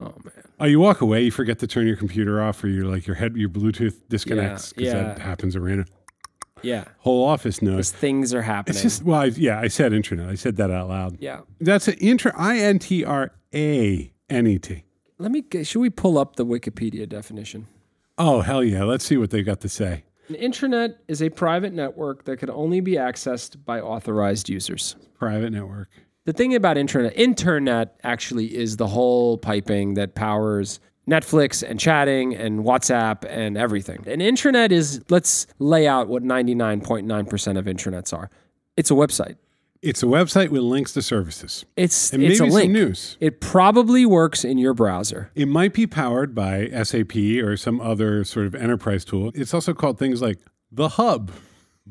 Oh 0.00 0.14
man, 0.24 0.42
Oh, 0.58 0.64
you 0.66 0.80
walk 0.80 1.00
away, 1.00 1.22
you 1.22 1.30
forget 1.30 1.58
to 1.60 1.66
turn 1.66 1.86
your 1.86 1.96
computer 1.96 2.42
off, 2.42 2.62
or 2.64 2.68
you're 2.68 2.84
like 2.86 3.06
your 3.06 3.16
head, 3.16 3.36
your 3.36 3.48
Bluetooth 3.50 4.00
disconnects 4.08 4.72
because 4.72 4.92
yeah. 4.92 5.02
that 5.02 5.18
happens 5.20 5.54
at 5.54 5.62
random. 5.62 5.86
Yeah, 6.62 6.84
Whole 6.98 7.24
office 7.24 7.60
knows. 7.60 7.90
things 7.90 8.32
are 8.34 8.42
happening. 8.42 8.74
It's 8.76 8.82
just 8.82 9.02
well, 9.02 9.20
I, 9.20 9.24
yeah, 9.26 9.60
I 9.60 9.68
said 9.68 9.92
intranet. 9.92 10.28
I 10.28 10.34
said 10.34 10.56
that 10.56 10.70
out 10.70 10.88
loud. 10.88 11.18
yeah. 11.20 11.40
That's 11.60 11.86
an 11.88 11.94
intra 11.94 12.32
I 12.36 12.58
N 12.58 12.78
T 12.78 13.04
R 13.04 13.32
A 13.54 14.12
N 14.30 14.46
E 14.46 14.58
T. 14.58 14.84
Let 15.18 15.30
me. 15.32 15.42
get- 15.42 15.66
Should 15.66 15.80
we 15.80 15.90
pull 15.90 16.18
up 16.18 16.36
the 16.36 16.46
Wikipedia 16.46 17.08
definition? 17.08 17.66
Oh 18.18 18.40
hell 18.40 18.64
yeah! 18.64 18.84
Let's 18.84 19.04
see 19.04 19.16
what 19.18 19.30
they 19.30 19.42
got 19.42 19.60
to 19.60 19.68
say. 19.68 20.04
An 20.28 20.34
intranet 20.34 20.96
is 21.08 21.22
a 21.22 21.28
private 21.28 21.72
network 21.72 22.24
that 22.24 22.38
can 22.38 22.50
only 22.50 22.80
be 22.80 22.92
accessed 22.92 23.64
by 23.64 23.80
authorized 23.80 24.48
users. 24.48 24.96
Private 25.18 25.50
network. 25.52 25.88
The 26.24 26.32
thing 26.32 26.54
about 26.56 26.76
internet, 26.76 27.16
internet 27.16 28.00
actually 28.02 28.56
is 28.56 28.76
the 28.78 28.88
whole 28.88 29.38
piping 29.38 29.94
that 29.94 30.16
powers 30.16 30.80
Netflix 31.08 31.62
and 31.68 31.78
chatting 31.78 32.34
and 32.34 32.64
WhatsApp 32.64 33.24
and 33.28 33.56
everything. 33.56 34.04
An 34.08 34.20
intranet 34.20 34.72
is, 34.72 35.02
let's 35.08 35.46
lay 35.58 35.86
out 35.86 36.08
what 36.08 36.22
99.9% 36.22 37.58
of 37.58 37.64
intranets 37.66 38.12
are. 38.16 38.30
It's 38.76 38.90
a 38.90 38.94
website. 38.94 39.36
It's 39.82 40.02
a 40.02 40.06
website 40.06 40.48
with 40.48 40.62
links 40.62 40.92
to 40.94 41.02
services 41.02 41.64
It's, 41.76 42.12
and 42.12 42.22
it's 42.22 42.40
maybe 42.40 42.48
a 42.48 42.50
some 42.50 42.58
link. 42.58 42.72
news. 42.72 43.16
It 43.20 43.40
probably 43.40 44.04
works 44.04 44.44
in 44.44 44.58
your 44.58 44.74
browser. 44.74 45.30
It 45.34 45.46
might 45.46 45.74
be 45.74 45.86
powered 45.86 46.34
by 46.34 46.68
SAP 46.82 47.14
or 47.42 47.56
some 47.56 47.80
other 47.80 48.24
sort 48.24 48.46
of 48.46 48.54
enterprise 48.54 49.04
tool. 49.04 49.30
It's 49.34 49.54
also 49.54 49.74
called 49.74 49.98
things 49.98 50.20
like 50.20 50.38
the 50.72 50.88
hub. 50.90 51.30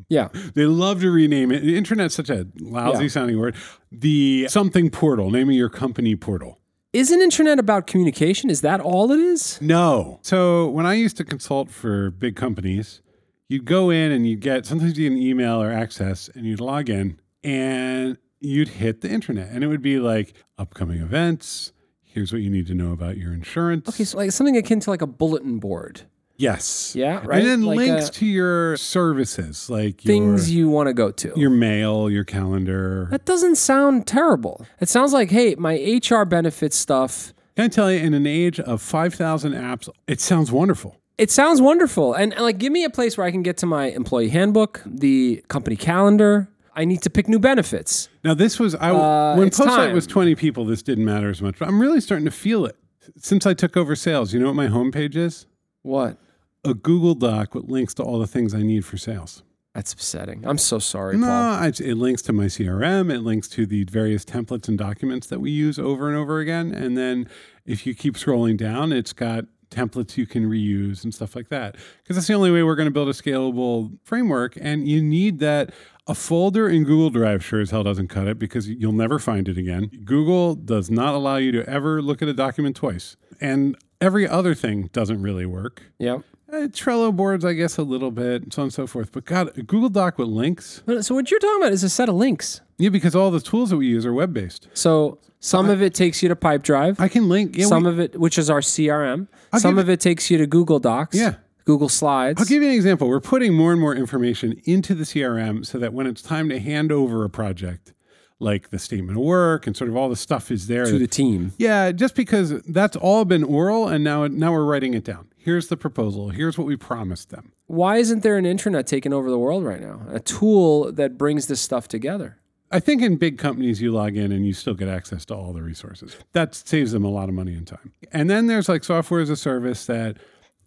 Yeah. 0.09 0.27
They 0.56 0.65
love 0.65 0.99
to 1.01 1.11
rename 1.11 1.51
it. 1.51 1.61
The 1.61 1.80
Intranet's 1.80 2.16
such 2.16 2.30
a 2.30 2.47
lousy 2.59 3.04
Yeah. 3.04 3.09
sounding 3.09 3.40
word. 3.40 3.56
The 3.92 4.47
something 4.49 4.90
portal, 4.90 5.31
naming 5.31 5.56
your 5.56 5.69
company 5.69 6.16
portal. 6.18 6.59
Isn't 6.95 7.19
intranet 7.19 7.59
about 7.59 7.87
communication? 7.87 8.49
Is 8.49 8.61
that 8.61 8.80
all 8.80 9.11
it 9.11 9.19
is? 9.19 9.61
No. 9.61 10.19
So 10.21 10.69
when 10.69 10.85
I 10.85 10.94
used 10.94 11.18
to 11.18 11.25
consult 11.25 11.69
for 11.69 12.09
big 12.09 12.37
companies, 12.37 13.02
you'd 13.49 13.66
go 13.66 13.90
in 13.90 14.14
and 14.14 14.25
you'd 14.25 14.40
get 14.40 14.66
sometimes 14.66 14.97
you'd 14.97 15.09
get 15.09 15.11
an 15.11 15.21
email 15.21 15.61
or 15.61 15.73
access 15.73 16.30
and 16.33 16.45
you'd 16.45 16.61
log 16.61 16.90
in 16.90 17.19
and 17.44 18.18
you'd 18.40 18.69
hit 18.69 19.02
the 19.02 19.09
intranet 19.09 19.54
and 19.54 19.61
it 19.61 19.68
would 19.68 19.81
be 19.81 19.99
like 19.99 20.35
upcoming 20.57 21.02
events. 21.02 21.73
Here's 22.02 22.31
what 22.31 22.42
you 22.42 22.49
need 22.49 22.66
to 22.68 22.73
know 22.73 22.94
about 22.94 23.18
your 23.18 23.33
insurance. 23.33 23.90
Okay, 23.90 24.06
so 24.06 24.18
like 24.18 24.31
something 24.31 24.56
akin 24.56 24.80
to 24.80 24.90
like 24.90 25.02
a 25.02 25.07
bulletin 25.07 25.59
board. 25.59 26.04
Yes. 26.37 26.94
Yeah, 26.95 27.21
right? 27.25 27.39
And 27.39 27.47
then 27.47 27.61
Like, 27.63 27.77
links 27.77 28.09
uh, 28.09 28.11
to 28.13 28.25
your 28.25 28.77
services, 28.77 29.69
like 29.69 30.01
Things 30.01 30.51
your, 30.51 30.59
you 30.65 30.69
want 30.69 30.87
to 30.87 30.94
go 30.94 31.11
to. 31.11 31.33
your 31.35 31.49
mail, 31.49 32.09
your 32.09 32.23
calendar. 32.23 33.07
That 33.11 33.25
doesn't 33.25 33.56
sound 33.56 34.06
terrible. 34.07 34.65
It 34.80 34.89
sounds 34.89 35.13
like, 35.13 35.31
hey, 35.31 35.56
my 35.56 35.75
HR 35.75 36.25
benefits 36.25 36.75
stuff. 36.75 37.33
Can 37.56 37.65
I 37.65 37.68
tell 37.69 37.92
you, 37.92 37.99
in 37.99 38.13
an 38.13 38.27
age 38.27 38.59
of 38.59 38.81
5,000 38.81 39.54
apps, 39.54 39.87
it 40.07 40.19
sounds 40.19 40.51
wonderful. 40.51 40.97
It 41.18 41.31
sounds 41.31 41.61
wonderful. 41.61 42.13
And, 42.13 42.35
like, 42.37 42.57
give 42.57 42.73
me 42.73 42.83
a 42.83 42.89
place 42.89 43.18
where 43.18 43.25
I 43.25 43.31
can 43.31 43.42
get 43.44 43.56
to 43.57 43.65
my 43.65 43.85
employee 43.92 44.27
handbook, 44.27 44.81
the 44.85 45.42
company 45.47 45.77
calendar. 45.77 46.49
I 46.75 46.83
need 46.83 47.01
to 47.04 47.09
pick 47.09 47.30
new 47.30 47.39
benefits. 47.39 48.09
Now, 48.25 48.33
this 48.33 48.59
was, 48.59 48.75
I, 48.75 48.89
Uh, 48.89 49.37
when 49.37 49.49
Postlight 49.49 49.94
was 49.94 50.06
20 50.06 50.35
people, 50.35 50.65
this 50.65 50.81
didn't 50.83 51.06
matter 51.06 51.30
as 51.30 51.42
much, 51.42 51.57
but 51.57 51.69
I'm 51.69 51.80
really 51.80 52.01
starting 52.01 52.25
to 52.25 52.31
feel 52.31 52.65
it. 52.65 52.75
Since 53.18 53.45
I 53.45 53.54
took 53.54 53.77
over 53.77 53.95
sales, 53.95 54.33
you 54.33 54.39
know 54.42 54.47
what 54.47 54.56
my 54.56 54.68
homepage 54.68 55.15
is? 55.15 55.45
What? 55.83 56.18
A 56.66 56.74
Google 56.74 57.16
Doc 57.16 57.56
with 57.56 57.69
links 57.69 57.94
to 57.95 58.04
all 58.04 58.19
the 58.19 58.28
things 58.28 58.54
I 58.54 58.62
need 58.64 58.84
for 58.86 58.98
sales. 58.98 59.44
That's 59.74 59.92
upsetting. 59.94 60.45
I'm 60.48 60.57
so 60.57 60.80
sorry, 60.80 61.18
No, 61.18 61.28
Paul. 61.28 61.54
I, 61.54 61.68
it 61.68 61.98
links 61.98 62.22
to 62.24 62.34
my 62.34 62.45
CRM. 62.45 63.14
It 63.14 63.19
links 63.19 63.50
to 63.50 63.66
the 63.66 63.84
various 63.84 64.24
templates 64.24 64.69
and 64.69 64.78
documents 64.78 65.28
that 65.28 65.42
we 65.42 65.52
use 65.52 65.78
over 65.78 66.07
and 66.07 66.18
over 66.18 66.40
again. 66.40 66.74
And 66.74 66.98
then 66.98 67.28
if 67.66 67.86
you 67.86 67.94
keep 67.94 68.16
scrolling 68.16 68.57
down, 68.57 68.94
it's 68.94 69.12
got 69.12 69.45
templates 69.69 70.16
you 70.16 70.26
can 70.26 70.50
reuse 70.50 71.04
and 71.04 71.14
stuff 71.14 71.36
like 71.36 71.50
that. 71.50 71.76
Because 72.02 72.16
that's 72.16 72.28
the 72.28 72.34
only 72.34 72.52
way 72.52 72.64
we're 72.64 72.76
going 72.76 72.88
to 72.88 72.92
build 72.92 73.10
a 73.10 73.14
scalable 73.14 73.98
framework. 74.04 74.57
And 74.60 74.88
you 74.88 75.02
need 75.04 75.40
that. 75.40 75.72
A 76.07 76.14
folder 76.14 76.69
in 76.69 76.84
Google 76.84 77.10
Drive 77.10 77.44
sure 77.44 77.60
as 77.60 77.72
hell 77.72 77.84
doesn't 77.84 78.10
cut 78.10 78.28
it 78.28 78.38
because 78.38 78.69
you'll 78.69 78.92
never 78.92 79.18
find 79.18 79.50
it 79.50 79.57
again. 79.57 79.90
Google 80.06 80.54
does 80.54 80.92
not 80.92 81.16
allow 81.16 81.38
you 81.38 81.52
to 81.52 81.68
ever 81.68 82.00
look 82.00 82.22
at 82.22 82.28
a 82.28 82.34
document 82.34 82.76
twice. 82.76 83.18
And 83.42 83.76
every 84.00 84.28
other 84.28 84.54
thing 84.54 84.92
doesn't 84.94 85.22
really 85.24 85.48
work. 85.48 85.81
Yep. 85.98 86.22
Uh, 86.52 86.68
Trello 86.68 87.16
boards, 87.16 87.44
I 87.44 87.54
guess, 87.54 87.78
a 87.78 87.83
little 87.83 88.11
bit, 88.11 88.54
so 88.54 88.61
on 88.61 88.66
and 88.66 88.73
so 88.73 88.85
forth. 88.85 89.11
But 89.11 89.25
God, 89.25 89.57
a 89.57 89.64
Google 89.64 89.90
Doc 89.90 90.18
with 90.19 90.28
links. 90.28 90.83
So 91.02 91.16
what 91.16 91.31
you're 91.31 91.40
talking 91.40 91.61
about 91.61 91.71
is 91.73 91.83
a 91.83 91.90
set 91.90 92.07
of 92.07 92.16
links. 92.16 92.61
Yeah, 92.78 92.90
because 92.90 93.16
all 93.16 93.31
the 93.31 93.40
tools 93.40 93.71
that 93.71 93.78
we 93.78 93.87
use 93.87 94.06
are 94.06 94.14
web 94.14 94.33
based. 94.33 94.68
So 94.73 95.18
some 95.40 95.69
of 95.69 95.81
it 95.81 95.94
takes 95.95 96.21
you 96.21 96.30
to 96.30 96.35
Pipedrive. 96.35 96.99
I 96.99 97.07
can 97.07 97.30
link. 97.30 97.57
Yeah, 97.57 97.66
some 97.66 97.83
we- 97.83 97.90
of 97.90 97.99
it, 97.99 98.19
which 98.19 98.37
is 98.37 98.49
our 98.49 98.61
CRM. 98.61 99.28
I'll 99.54 99.59
some 99.59 99.78
of 99.80 99.90
it 99.90 99.99
takes 99.99 100.30
you 100.30 100.37
to 100.37 100.45
Google 100.45 100.80
Docs. 100.80 101.18
Yeah. 101.18 101.35
Google 101.66 101.90
Slides. 101.90 102.40
I'll 102.40 102.45
give 102.45 102.61
you 102.61 102.69
an 102.69 102.75
example. 102.75 103.07
We're 103.07 103.19
putting 103.19 103.54
more 103.56 103.71
and 103.71 103.81
more 103.81 103.95
information 103.95 104.61
into 104.66 104.94
the 104.94 105.04
CRM 105.04 105.66
so 105.66 105.80
that 105.80 105.94
when 105.94 106.06
it's 106.06 106.21
time 106.21 106.47
to 106.49 106.59
hand 106.59 106.92
over 106.92 107.23
a 107.23 107.30
project, 107.30 107.92
like 108.40 108.69
the 108.69 108.78
statement 108.78 109.18
of 109.18 109.23
work 109.23 109.66
and 109.66 109.75
sort 109.75 109.90
of 109.90 109.95
all 109.97 110.07
the 110.07 110.16
stuff 110.16 110.52
is 110.52 110.68
there. 110.68 110.85
to 110.85 110.99
the 110.99 111.07
team. 111.07 111.54
yeah, 111.57 111.92
just 111.92 112.14
because 112.14 112.61
that's 112.64 112.95
all 112.95 113.25
been 113.25 113.44
oral 113.44 113.87
and 113.87 114.04
now 114.04 114.28
now 114.28 114.52
we're 114.52 114.64
writing 114.66 114.94
it 114.94 115.04
down. 115.04 115.28
Here's 115.45 115.68
the 115.68 115.78
proposal. 115.78 116.30
Here's 116.30 116.57
what 116.57 116.66
we 116.66 116.75
promised 116.75 117.30
them. 117.30 117.52
Why 117.68 117.97
isn't 117.97 118.23
there 118.23 118.35
an 118.35 118.45
intranet 118.45 118.87
taking 118.87 119.14
over 119.14 119.30
the 119.30 119.37
world 119.37 119.64
right 119.64 119.80
now? 119.80 120.02
A 120.09 120.19
tool 120.19 120.92
that 120.94 121.19
brings 121.19 121.45
this 121.45 121.61
stuff 121.61 121.87
together. 121.87 122.40
I 122.71 122.80
think 122.80 123.04
in 123.04 123.18
big 123.18 123.37
companies, 123.37 123.80
you 123.80 123.92
log 123.92 124.18
in 124.18 124.31
and 124.31 124.44
you 124.44 124.54
still 124.54 124.73
get 124.73 124.87
access 124.87 125.23
to 125.25 125.35
all 125.35 125.54
the 125.54 125.61
resources. 125.61 126.18
That 126.33 126.56
saves 126.56 126.94
them 126.94 127.06
a 127.06 127.11
lot 127.11 127.30
of 127.30 127.35
money 127.35 127.54
and 127.54 127.68
time. 127.68 127.94
And 128.11 128.28
then 128.28 128.47
there's 128.47 128.68
like 128.68 128.83
software 128.83 129.21
as 129.21 129.30
a 129.30 129.35
service 129.35 129.85
that 129.85 130.18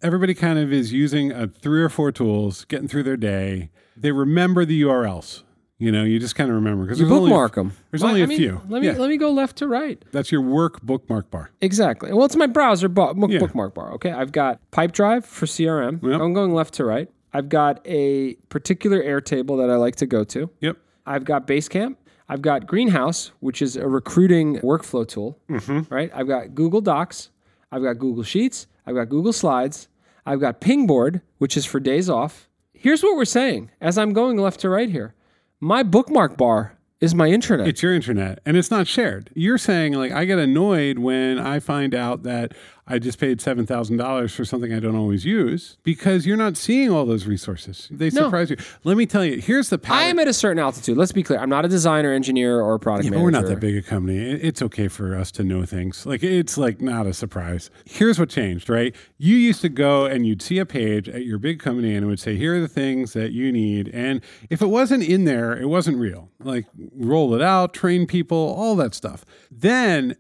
everybody 0.00 0.32
kind 0.32 0.61
of 0.61 0.73
is 0.73 0.92
using 0.92 1.32
uh, 1.32 1.49
three 1.61 1.82
or 1.82 1.88
four 1.88 2.12
tools, 2.12 2.64
getting 2.66 2.87
through 2.87 3.02
their 3.02 3.16
day. 3.16 3.70
They 3.97 4.12
remember 4.12 4.64
the 4.64 4.80
URLs. 4.82 5.42
You 5.80 5.92
know, 5.92 6.02
you 6.02 6.18
just 6.18 6.35
kind 6.35 6.50
of 6.50 6.56
remember 6.56 6.85
because 6.85 6.99
You 6.99 7.06
there's 7.06 7.16
only, 7.18 7.30
bookmark 7.30 7.54
them. 7.54 7.73
there's 7.92 8.02
only 8.02 8.23
a 8.23 8.26
few. 8.26 8.61
Let 8.68 8.82
me 8.82 8.88
Yeah. 8.88 8.99
let 8.99 9.08
me 9.08 9.16
go 9.16 9.30
left 9.30 9.56
to 9.58 9.68
right. 9.68 10.04
That's 10.11 10.32
your 10.32 10.40
work 10.40 10.82
bookmark 10.82 11.30
bar. 11.30 11.50
Exactly. 11.61 12.12
Well, 12.12 12.25
it's 12.25 12.35
my 12.35 12.49
browser 12.49 12.88
bo- 12.88 13.14
book- 13.14 13.30
Yeah. 13.30 13.38
bookmark 13.38 13.75
bar. 13.75 13.92
Okay, 13.94 14.11
I've 14.11 14.32
got 14.32 14.61
Pipedrive 14.73 15.25
for 15.25 15.47
CRM. 15.47 16.00
Yep. 16.02 16.20
I'm 16.20 16.32
going 16.35 16.52
left 16.52 16.75
to 16.75 16.85
right. 16.85 17.08
I've 17.32 17.49
got 17.49 17.80
a 17.87 18.35
particular 18.49 19.00
Airtable 19.02 19.58
that 19.58 19.70
I 19.70 19.76
like 19.76 19.94
to 19.97 20.06
go 20.06 20.25
to. 20.25 20.50
Yep. 20.61 20.76
I've 21.06 21.25
got 21.25 21.47
Basecamp. 21.47 21.94
I've 22.28 22.42
got 22.42 22.66
Greenhouse, 22.66 23.30
which 23.40 23.62
is 23.62 23.76
a 23.76 23.87
recruiting 23.87 24.56
workflow 24.58 25.06
tool. 25.06 25.38
Mm-hmm. 25.49 25.94
Right. 25.94 26.11
I've 26.12 26.26
got 26.26 26.54
Google 26.56 26.80
Docs. 26.80 27.30
I've 27.70 27.82
got 27.82 27.99
Google 27.99 28.25
Sheets. 28.25 28.66
I've 28.87 28.94
got 28.97 29.08
Google 29.08 29.32
Slides. 29.32 29.88
I've 30.26 30.40
got 30.40 30.61
Pingboard, 30.61 31.20
which 31.38 31.56
is 31.56 31.64
for 31.64 31.78
days 31.78 32.11
off. 32.11 32.49
Here's 32.75 33.02
what 33.02 33.16
we're 33.16 33.25
saying 33.25 33.70
as 33.80 33.97
I'm 33.97 34.12
going 34.12 34.37
left 34.38 34.58
to 34.61 34.68
right 34.68 34.90
here. 34.90 35.14
My 35.60 35.82
bookmark 35.82 36.36
bar 36.36 36.78
is 37.00 37.14
my 37.14 37.28
intranet. 37.28 37.66
It's 37.66 37.82
your 37.82 37.98
intranet 37.98 38.38
and 38.46 38.56
it's 38.56 38.70
not 38.70 38.86
shared. 38.86 39.30
You're 39.34 39.58
saying, 39.58 39.94
like, 39.94 40.12
I 40.12 40.24
get 40.24 40.38
annoyed 40.38 40.98
when 40.98 41.38
I 41.38 41.58
find 41.58 41.94
out 41.94 42.22
that 42.22 42.52
I 42.90 42.99
just 42.99 43.18
paid 43.21 43.38
$7,000 43.40 44.30
for 44.35 44.45
something 44.45 44.73
I 44.73 44.80
don't 44.80 44.97
always 44.97 45.25
use 45.25 45.76
because 45.83 46.26
you're 46.26 46.37
not 46.38 46.57
seeing 46.57 46.90
all 46.90 47.04
those 47.04 47.26
resources. 47.26 47.88
They 47.90 48.07
No. 48.07 48.25
surprise 48.25 48.50
you. 48.50 48.57
Let 48.85 48.97
me 48.97 49.04
tell 49.07 49.25
you, 49.25 49.40
here's 49.40 49.68
the 49.68 49.78
I'm 49.88 50.18
at 50.18 50.26
a 50.26 50.33
certain 50.33 50.59
altitude. 50.59 50.97
Let's 50.97 51.12
be 51.12 51.23
clear. 51.23 51.38
I'm 51.38 51.50
not 51.50 51.64
a 51.64 51.68
designer, 51.68 52.12
engineer, 52.12 52.61
or 52.61 52.78
product 52.78 53.04
Yeah, 53.04 53.11
manager. 53.11 53.25
we're 53.25 53.30
not 53.30 53.47
that 53.47 53.61
big 53.61 53.76
a 53.76 53.83
company. 53.83 54.18
It's 54.18 54.62
okay 54.62 54.88
for 54.88 55.14
us 55.14 55.30
to 55.33 55.45
know 55.45 55.64
things. 55.64 56.07
Like 56.07 56.23
it's 56.23 56.57
like 56.57 56.80
not 56.80 57.07
a 57.07 57.12
surprise. 57.12 57.71
Here's 57.85 58.18
what 58.18 58.28
changed, 58.30 58.68
right? 58.71 58.95
You 59.18 59.37
used 59.37 59.61
to 59.62 59.68
go 59.68 60.07
and 60.07 60.26
you'd 60.26 60.40
see 60.42 60.59
a 60.59 60.66
page 60.66 61.09
at 61.09 61.25
your 61.26 61.38
big 61.38 61.59
company 61.61 61.95
and 61.95 62.04
it 62.04 62.09
would 62.09 62.21
say, 62.21 62.37
"Here 62.37 62.57
are 62.57 62.61
the 62.61 62.68
things 62.68 63.12
that 63.12 63.33
you 63.33 63.52
need." 63.52 63.88
And 63.92 64.21
if 64.50 64.62
it 64.62 64.68
wasn't 64.68 65.02
in 65.04 65.25
there, 65.25 65.57
it 65.57 65.68
wasn't 65.68 65.99
real. 65.99 66.30
Like 66.42 66.64
roll 66.97 67.35
it 67.35 67.42
out, 67.42 67.75
train 67.75 68.07
people, 68.07 68.38
all 68.38 68.76
that 68.76 68.95
stuff. 68.95 69.25
Then 69.50 70.16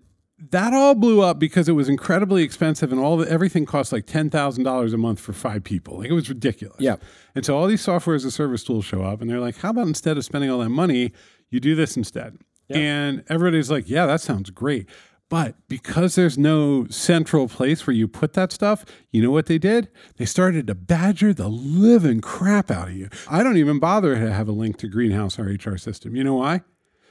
that 0.50 0.72
all 0.72 0.94
blew 0.94 1.20
up 1.20 1.38
because 1.38 1.68
it 1.68 1.72
was 1.72 1.88
incredibly 1.88 2.42
expensive 2.42 2.92
and 2.92 3.00
all 3.00 3.16
the, 3.16 3.30
everything 3.30 3.66
cost 3.66 3.92
like 3.92 4.06
$10,000 4.06 4.94
a 4.94 4.96
month 4.96 5.20
for 5.20 5.32
five 5.32 5.64
people. 5.64 5.98
Like 5.98 6.10
it 6.10 6.14
was 6.14 6.28
ridiculous. 6.28 6.80
Yeah. 6.80 6.96
And 7.34 7.44
so 7.44 7.56
all 7.56 7.66
these 7.66 7.80
software 7.80 8.14
as 8.14 8.24
a 8.24 8.30
service 8.30 8.62
tools 8.62 8.84
show 8.84 9.02
up 9.02 9.20
and 9.20 9.28
they're 9.28 9.40
like, 9.40 9.58
how 9.58 9.70
about 9.70 9.88
instead 9.88 10.16
of 10.16 10.24
spending 10.24 10.50
all 10.50 10.60
that 10.60 10.68
money, 10.68 11.12
you 11.50 11.60
do 11.60 11.74
this 11.74 11.96
instead? 11.96 12.38
And 12.70 13.24
everybody's 13.28 13.70
like, 13.70 13.88
yeah, 13.88 14.06
that 14.06 14.20
sounds 14.20 14.50
great. 14.50 14.88
But 15.30 15.56
because 15.68 16.14
there's 16.14 16.38
no 16.38 16.86
central 16.88 17.48
place 17.48 17.86
where 17.86 17.94
you 17.94 18.08
put 18.08 18.32
that 18.32 18.50
stuff, 18.52 18.84
you 19.10 19.22
know 19.22 19.30
what 19.30 19.46
they 19.46 19.58
did? 19.58 19.88
They 20.16 20.24
started 20.24 20.66
to 20.68 20.74
badger 20.74 21.34
the 21.34 21.48
living 21.48 22.20
crap 22.20 22.70
out 22.70 22.88
of 22.88 22.94
you. 22.94 23.08
I 23.28 23.42
don't 23.42 23.58
even 23.58 23.78
bother 23.78 24.14
to 24.14 24.32
have 24.32 24.48
a 24.48 24.52
link 24.52 24.78
to 24.78 24.88
Greenhouse, 24.88 25.38
our 25.38 25.46
HR 25.46 25.76
system. 25.76 26.16
You 26.16 26.24
know 26.24 26.34
why? 26.34 26.62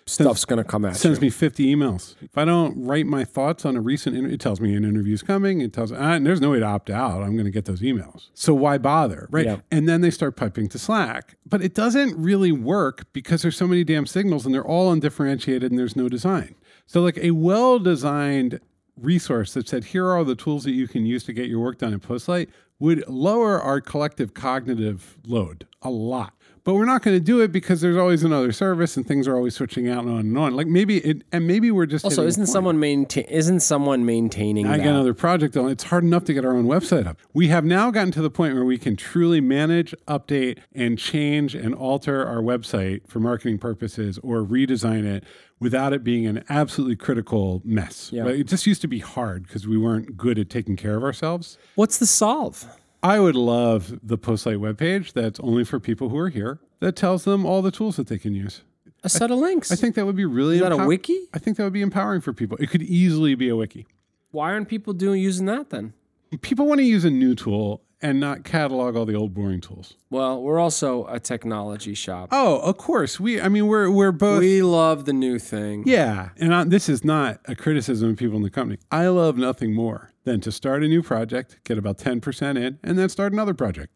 Stuff's 0.07 0.45
going 0.45 0.57
to 0.57 0.63
come 0.63 0.85
at 0.85 0.95
sends 0.95 1.19
you. 1.19 1.23
me 1.25 1.29
50 1.29 1.75
emails. 1.75 2.15
If 2.21 2.37
I 2.37 2.45
don't 2.45 2.85
write 2.85 3.05
my 3.05 3.23
thoughts 3.23 3.65
on 3.65 3.75
a 3.75 3.81
recent 3.81 4.15
interview, 4.15 4.35
it 4.35 4.39
tells 4.39 4.61
me 4.61 4.73
an 4.75 4.85
interview's 4.85 5.21
coming. 5.21 5.61
It 5.61 5.73
tells, 5.73 5.91
ah, 5.91 6.13
and 6.13 6.25
there's 6.25 6.41
no 6.41 6.51
way 6.51 6.59
to 6.59 6.65
opt 6.65 6.89
out. 6.89 7.21
I'm 7.21 7.33
going 7.33 7.45
to 7.45 7.51
get 7.51 7.65
those 7.65 7.81
emails. 7.81 8.29
So 8.33 8.53
why 8.53 8.77
bother? 8.77 9.27
Right. 9.29 9.45
Yeah. 9.45 9.57
And 9.69 9.87
then 9.87 10.01
they 10.01 10.11
start 10.11 10.35
piping 10.35 10.69
to 10.69 10.79
Slack. 10.79 11.35
But 11.45 11.61
it 11.61 11.73
doesn't 11.73 12.17
really 12.17 12.51
work 12.51 13.05
because 13.13 13.41
there's 13.41 13.57
so 13.57 13.67
many 13.67 13.83
damn 13.83 14.05
signals 14.05 14.45
and 14.45 14.55
they're 14.55 14.65
all 14.65 14.91
undifferentiated 14.91 15.71
and 15.71 15.79
there's 15.79 15.95
no 15.95 16.09
design. 16.09 16.55
So, 16.85 17.01
like 17.01 17.17
a 17.17 17.31
well 17.31 17.79
designed 17.79 18.61
resource 18.95 19.53
that 19.53 19.67
said, 19.67 19.85
here 19.85 20.07
are 20.07 20.23
the 20.23 20.35
tools 20.35 20.63
that 20.63 20.71
you 20.71 20.87
can 20.87 21.05
use 21.05 21.23
to 21.25 21.33
get 21.33 21.47
your 21.47 21.59
work 21.59 21.79
done 21.79 21.93
in 21.93 21.99
Postlight 21.99 22.47
would 22.79 23.07
lower 23.07 23.59
our 23.59 23.81
collective 23.81 24.33
cognitive 24.33 25.17
load 25.25 25.67
a 25.81 25.89
lot. 25.89 26.33
But 26.67 26.73
we're 26.73 26.83
not 26.83 27.01
going 27.01 27.15
to 27.15 27.23
do 27.23 27.39
it 27.39 27.53
because 27.53 27.79
there's 27.79 27.95
always 27.95 28.25
another 28.25 28.51
service 28.51 28.97
and 28.97 29.07
things 29.07 29.25
are 29.25 29.37
always 29.37 29.55
switching 29.55 29.87
out 29.87 30.03
and 30.03 30.13
on 30.13 30.19
and 30.19 30.37
on. 30.37 30.53
Like 30.53 30.67
maybe 30.67 30.97
it, 30.97 31.23
and 31.31 31.47
maybe 31.47 31.71
we're 31.71 31.85
just 31.85 32.03
Also, 32.03 32.27
isn't 32.27 32.47
someone 32.47 32.77
maintain? 32.77 33.23
Isn't 33.23 33.61
someone 33.61 34.05
maintaining 34.05 34.67
I 34.67 34.75
that? 34.75 34.83
got 34.83 34.89
another 34.89 35.13
project 35.13 35.55
on. 35.55 35.71
It's 35.71 35.85
hard 35.85 36.03
enough 36.03 36.25
to 36.25 36.33
get 36.33 36.43
our 36.43 36.51
own 36.51 36.65
website 36.65 37.07
up. 37.07 37.19
We 37.33 37.47
have 37.47 37.63
now 37.63 37.89
gotten 37.89 38.11
to 38.11 38.21
the 38.21 38.29
point 38.29 38.53
where 38.53 38.65
we 38.65 38.77
can 38.77 38.97
truly 38.97 39.39
manage, 39.39 39.95
update, 40.09 40.59
and 40.75 40.99
change 40.99 41.55
and 41.55 41.73
alter 41.73 42.27
our 42.27 42.41
website 42.41 43.07
for 43.07 43.21
marketing 43.21 43.59
purposes 43.59 44.19
or 44.21 44.41
redesign 44.41 45.05
it 45.05 45.23
without 45.61 45.93
it 45.93 46.03
being 46.03 46.25
an 46.25 46.43
absolutely 46.49 46.97
critical 46.97 47.61
mess. 47.63 48.09
Yeah. 48.11 48.25
But 48.25 48.35
it 48.35 48.43
just 48.43 48.67
used 48.67 48.81
to 48.81 48.89
be 48.89 48.99
hard 48.99 49.47
because 49.47 49.65
we 49.65 49.77
weren't 49.77 50.17
good 50.17 50.37
at 50.37 50.49
taking 50.49 50.75
care 50.75 50.97
of 50.97 51.03
ourselves. 51.05 51.57
What's 51.75 51.97
the 51.97 52.05
solve? 52.05 52.67
I 53.03 53.19
would 53.19 53.35
love 53.35 53.99
the 54.01 54.17
Postlight 54.17 54.57
webpage 54.57 55.13
that's 55.13 55.39
only 55.39 55.63
for 55.63 55.79
people 55.79 56.09
who 56.09 56.17
are 56.17 56.29
here 56.29 56.59
that 56.79 56.95
tells 56.95 57.23
them 57.23 57.45
all 57.45 57.61
the 57.61 57.71
tools 57.71 57.95
that 57.97 58.07
they 58.07 58.17
can 58.17 58.33
use. 58.33 58.61
A 59.03 59.09
set 59.09 59.29
of 59.31 59.37
links. 59.37 59.71
I 59.71 59.75
think 59.75 59.95
that 59.95 60.05
would 60.05 60.15
be 60.15 60.25
really 60.25 60.55
Is 60.55 60.61
that 60.61 60.71
a 60.71 60.85
wiki? 60.85 61.17
I 61.33 61.39
think 61.39 61.57
that 61.57 61.63
would 61.63 61.73
be 61.73 61.81
empowering 61.81 62.21
for 62.21 62.33
people. 62.33 62.57
It 62.59 62.69
could 62.69 62.81
easily 62.81 63.35
be 63.35 63.49
a 63.49 63.55
wiki. 63.55 63.85
Why 64.31 64.51
aren't 64.51 64.67
people 64.67 64.93
doing 64.93 65.21
using 65.21 65.45
that 65.45 65.69
then? 65.69 65.93
People 66.41 66.65
want 66.65 66.79
to 66.79 66.83
use 66.83 67.05
a 67.05 67.09
new 67.09 67.35
tool 67.35 67.83
and 68.01 68.19
not 68.19 68.43
catalog 68.43 68.95
all 68.95 69.05
the 69.05 69.15
old 69.15 69.33
boring 69.33 69.61
tools. 69.61 69.95
Well, 70.09 70.41
we're 70.41 70.59
also 70.59 71.05
a 71.07 71.19
technology 71.19 71.93
shop. 71.93 72.29
Oh, 72.31 72.59
of 72.59 72.77
course. 72.77 73.19
We 73.19 73.41
I 73.41 73.49
mean 73.49 73.67
we're 73.67 73.89
we're 73.89 74.11
both 74.11 74.39
we 74.39 74.61
love 74.61 75.05
the 75.05 75.13
new 75.13 75.39
thing. 75.39 75.83
Yeah, 75.85 76.29
and 76.37 76.53
I, 76.53 76.63
this 76.63 76.89
is 76.89 77.03
not 77.03 77.39
a 77.45 77.55
criticism 77.55 78.11
of 78.11 78.17
people 78.17 78.37
in 78.37 78.43
the 78.43 78.49
company. 78.49 78.79
I 78.91 79.07
love 79.07 79.37
nothing 79.37 79.73
more 79.73 80.11
than 80.27 80.41
to 80.41 80.51
start 80.51 80.83
a 80.83 80.87
new 80.89 81.01
project, 81.01 81.57
get 81.63 81.77
about 81.77 81.97
10% 81.97 82.57
in, 82.57 82.77
and 82.83 82.99
then 82.99 83.07
start 83.07 83.31
another 83.31 83.53
project. 83.53 83.93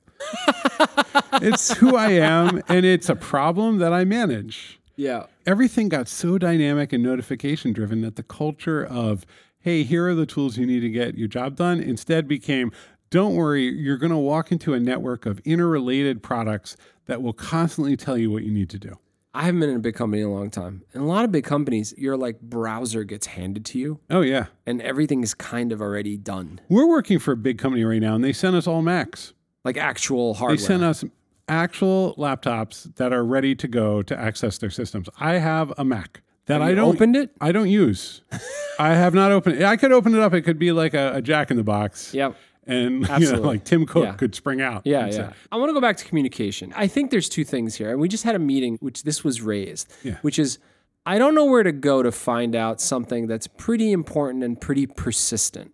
it's 1.33 1.75
who 1.75 1.97
I 1.97 2.11
am, 2.11 2.61
and 2.69 2.85
it's 2.85 3.09
a 3.09 3.15
problem 3.15 3.79
that 3.79 3.91
I 3.91 4.05
manage. 4.05 4.79
Yeah. 4.95 5.25
Everything 5.45 5.89
got 5.89 6.07
so 6.07 6.38
dynamic 6.38 6.93
and 6.93 7.03
notification 7.03 7.73
driven 7.73 8.00
that 8.01 8.15
the 8.15 8.23
culture 8.23 8.85
of, 8.85 9.25
hey, 9.59 9.83
here 9.83 10.07
are 10.07 10.15
the 10.15 10.25
tools 10.25 10.57
you 10.57 10.65
need 10.65 10.79
to 10.79 10.89
get 10.89 11.17
your 11.17 11.27
job 11.27 11.57
done, 11.57 11.81
instead 11.81 12.29
became, 12.29 12.71
don't 13.09 13.35
worry, 13.35 13.63
you're 13.63 13.97
going 13.97 14.11
to 14.11 14.17
walk 14.17 14.53
into 14.53 14.73
a 14.73 14.79
network 14.79 15.25
of 15.25 15.41
interrelated 15.43 16.23
products 16.23 16.77
that 17.07 17.21
will 17.21 17.33
constantly 17.33 17.97
tell 17.97 18.17
you 18.17 18.31
what 18.31 18.43
you 18.43 18.51
need 18.51 18.69
to 18.69 18.79
do. 18.79 18.97
I 19.33 19.43
haven't 19.43 19.61
been 19.61 19.69
in 19.69 19.77
a 19.77 19.79
big 19.79 19.95
company 19.95 20.21
in 20.21 20.27
a 20.27 20.31
long 20.33 20.50
time. 20.50 20.83
In 20.93 21.01
a 21.01 21.05
lot 21.05 21.23
of 21.23 21.31
big 21.31 21.45
companies, 21.45 21.93
your 21.97 22.17
like 22.17 22.41
browser 22.41 23.03
gets 23.05 23.27
handed 23.27 23.63
to 23.65 23.79
you 23.79 24.00
Oh, 24.09 24.21
yeah. 24.21 24.47
and 24.65 24.81
everything 24.81 25.23
is 25.23 25.33
kind 25.33 25.71
of 25.71 25.81
already 25.81 26.17
done. 26.17 26.59
We're 26.67 26.88
working 26.88 27.17
for 27.19 27.31
a 27.31 27.38
big 27.38 27.57
company 27.57 27.83
right 27.85 28.01
now, 28.01 28.15
and 28.15 28.23
they 28.23 28.33
sent 28.33 28.55
us 28.57 28.67
all 28.67 28.81
Macs. 28.81 29.33
Like 29.63 29.77
actual 29.77 30.33
hardware. 30.33 30.57
They 30.57 30.63
hardware. 30.63 30.93
sent 30.93 31.05
us 31.07 31.13
actual 31.47 32.15
laptops 32.17 32.93
that 32.95 33.13
are 33.13 33.23
ready 33.23 33.55
to 33.55 33.67
go 33.67 34.01
to 34.01 34.19
access 34.19 34.57
their 34.57 34.69
systems. 34.69 35.07
I 35.19 35.33
have 35.35 35.73
a 35.77 35.85
Mac 35.85 36.21
that 36.47 36.61
I 36.61 36.69
You 36.69 36.75
don't 36.75 36.95
opened 36.95 37.15
it? 37.15 37.31
I 37.39 37.51
don't 37.51 37.69
use. 37.69 38.21
I 38.79 38.95
have 38.95 39.13
not 39.13 39.31
opened 39.31 39.57
it. 39.57 39.63
I 39.63 39.77
could 39.77 39.91
open 39.91 40.13
it 40.15 40.19
up. 40.21 40.33
It 40.33 40.41
could 40.41 40.57
be 40.59 40.71
like 40.71 40.93
a, 40.93 41.13
a 41.15 41.21
Jack 41.21 41.51
in 41.51 41.57
the 41.57 41.63
Box, 41.63 42.13
Yep. 42.13 42.35
And 42.68 43.08
you 43.20 43.32
know, 43.32 43.41
like 43.41 43.63
Tim 43.65 43.86
Cook 43.86 44.03
Yeah. 44.03 44.13
could 44.13 44.36
spring 44.36 44.62
out. 44.62 44.82
Yeah, 44.86 45.06
and 45.06 45.13
say, 45.13 45.20
yeah. 45.22 45.34
I 45.51 45.58
want 45.58 45.70
to 45.70 45.74
go 45.74 45.82
back 45.82 45.98
to 45.98 46.06
communication. 46.06 46.74
I 46.75 46.88
think 46.88 47.12
there's 47.12 47.30
two 47.30 47.44
things 47.44 47.75
here. 47.75 47.91
And 47.91 48.00
we 48.00 48.08
just 48.08 48.24
had 48.24 48.36
a 48.36 48.39
meeting 48.39 48.77
which 48.82 49.03
this 49.03 49.24
was 49.24 49.41
raised, 49.41 49.91
Yeah. 50.03 50.18
which 50.22 50.38
is 50.39 50.60
I 51.06 51.18
don't 51.18 51.34
know 51.34 51.46
where 51.46 51.63
to 51.63 51.72
go 51.72 52.03
to 52.03 52.12
find 52.12 52.56
out 52.56 52.80
something 52.80 53.25
that's 53.25 53.48
pretty 53.48 53.91
important 53.91 54.44
and 54.44 54.60
pretty 54.62 54.86
persistent. 54.86 55.74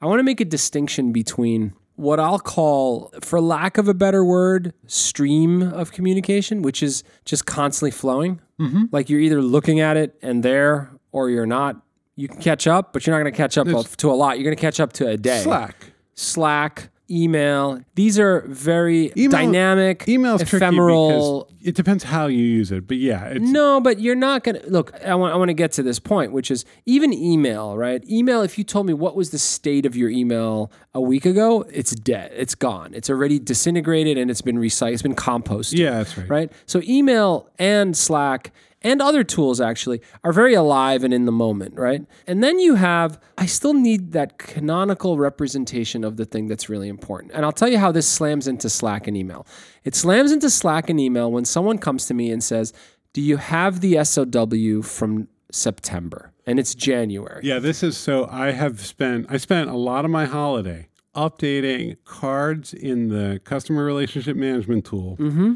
I 0.00 0.06
want 0.06 0.20
to 0.20 0.22
make 0.22 0.40
a 0.40 0.44
distinction 0.44 1.10
between 1.12 1.72
what 1.96 2.20
I'll 2.20 2.38
call, 2.38 3.12
for 3.20 3.40
lack 3.40 3.76
of 3.76 3.88
a 3.88 3.94
better 3.94 4.24
word, 4.24 4.72
stream 4.86 5.62
of 5.62 5.90
communication, 5.90 6.62
which 6.62 6.80
is 6.80 7.02
just 7.24 7.44
constantly 7.44 7.90
flowing. 7.90 8.40
Mm-hmm. 8.60 8.84
Like 8.92 9.10
you're 9.10 9.18
either 9.18 9.42
looking 9.42 9.80
at 9.80 9.96
it 9.96 10.16
and 10.22 10.44
there 10.44 10.92
or 11.10 11.28
you're 11.28 11.46
not. 11.46 11.82
You 12.14 12.28
can 12.28 12.40
catch 12.40 12.68
up, 12.68 12.92
but 12.92 13.04
you're 13.04 13.16
not 13.16 13.22
going 13.22 13.32
to 13.32 13.36
catch 13.36 13.58
up 13.58 13.66
to 13.98 14.10
a 14.10 14.12
lot. 14.14 14.38
You're 14.38 14.44
going 14.44 14.56
to 14.56 14.60
catch 14.60 14.78
up 14.78 14.92
to 14.94 15.08
a 15.08 15.16
day. 15.16 15.40
Slack. 15.42 15.74
Slack, 16.22 16.90
email. 17.08 17.80
These 17.94 18.18
are 18.18 18.40
very 18.48 19.12
Email- 19.16 19.30
dynamic, 19.30 20.08
Email's 20.08 20.42
ephemeral. 20.42 21.48
it 21.62 21.76
depends 21.76 22.02
how 22.02 22.26
you 22.26 22.42
use 22.44 22.72
it. 22.72 22.88
But 22.88 22.96
yeah, 22.96 23.24
it's 23.26 23.40
No, 23.48 23.80
but 23.80 24.00
you're 24.00 24.16
not 24.16 24.42
going 24.42 24.60
to 24.60 24.68
look. 24.68 24.92
I 25.06 25.14
want, 25.14 25.32
I 25.32 25.36
want 25.36 25.48
to 25.48 25.54
get 25.54 25.70
to 25.72 25.82
this 25.84 26.00
point, 26.00 26.32
which 26.32 26.50
is 26.50 26.64
even 26.86 27.12
email, 27.12 27.76
right? 27.76 28.02
Email, 28.10 28.42
if 28.42 28.58
you 28.58 28.64
told 28.64 28.86
me 28.86 28.94
what 28.94 29.14
was 29.14 29.30
the 29.30 29.38
state 29.38 29.86
of 29.86 29.94
your 29.96 30.10
email 30.10 30.72
a 30.92 31.00
week 31.00 31.24
ago, 31.24 31.64
it's 31.72 31.92
dead. 31.92 32.32
It's 32.34 32.56
gone. 32.56 32.94
It's 32.94 33.08
already 33.08 33.38
disintegrated 33.38 34.18
and 34.18 34.28
it's 34.30 34.42
been 34.42 34.58
recycled. 34.58 34.92
It's 34.94 35.02
been 35.02 35.14
composted. 35.14 35.78
yeah, 35.78 35.98
that's 35.98 36.18
right. 36.18 36.28
Right. 36.28 36.52
So 36.66 36.82
email 36.82 37.48
and 37.60 37.96
Slack 37.96 38.52
and 38.82 39.02
other 39.02 39.24
tools 39.24 39.60
actually 39.60 40.00
are 40.22 40.32
very 40.32 40.54
alive 40.54 41.02
and 41.04 41.12
in 41.12 41.24
the 41.24 41.32
moment, 41.32 41.74
right? 41.76 42.02
And 42.26 42.42
then 42.42 42.58
you 42.58 42.76
have, 42.76 43.20
I 43.36 43.46
still 43.46 43.74
need 43.74 44.12
that 44.12 44.38
canonical 44.38 45.18
representation 45.18 46.04
of 46.04 46.16
the 46.16 46.24
thing 46.24 46.46
that's 46.46 46.68
really 46.68 46.88
important. 46.88 47.32
And 47.34 47.44
I'll 47.44 47.52
tell 47.52 47.68
you 47.68 47.78
how 47.78 47.90
this 47.92 48.08
slams 48.08 48.46
into 48.46 48.68
Slack 48.70 49.06
and 49.06 49.16
email. 49.16 49.46
It 49.84 49.94
slams 49.94 50.30
into 50.30 50.48
Slack 50.48 50.88
and 50.88 51.00
email 51.00 51.30
when 51.32 51.44
someone 51.44 51.78
comes 51.78 52.06
to 52.06 52.14
me 52.14 52.30
and 52.30 52.42
says, 52.42 52.72
Do 53.12 53.20
you 53.20 53.36
have 53.36 53.80
the 53.80 54.02
SOW 54.04 54.82
from 54.82 55.28
September? 55.50 56.32
And 56.46 56.58
it's 56.58 56.74
January. 56.74 57.40
Yeah, 57.44 57.58
this 57.58 57.82
is 57.82 57.96
so. 57.96 58.26
I 58.30 58.52
have 58.52 58.80
spent 58.80 59.26
I 59.28 59.36
spent 59.36 59.68
a 59.68 59.76
lot 59.76 60.04
of 60.06 60.10
my 60.10 60.24
holiday 60.24 60.88
updating 61.14 61.96
cards 62.04 62.72
in 62.72 63.08
the 63.08 63.40
customer 63.44 63.84
relationship 63.84 64.36
management 64.36 64.84
tool 64.84 65.16
Mm-hmm. 65.18 65.54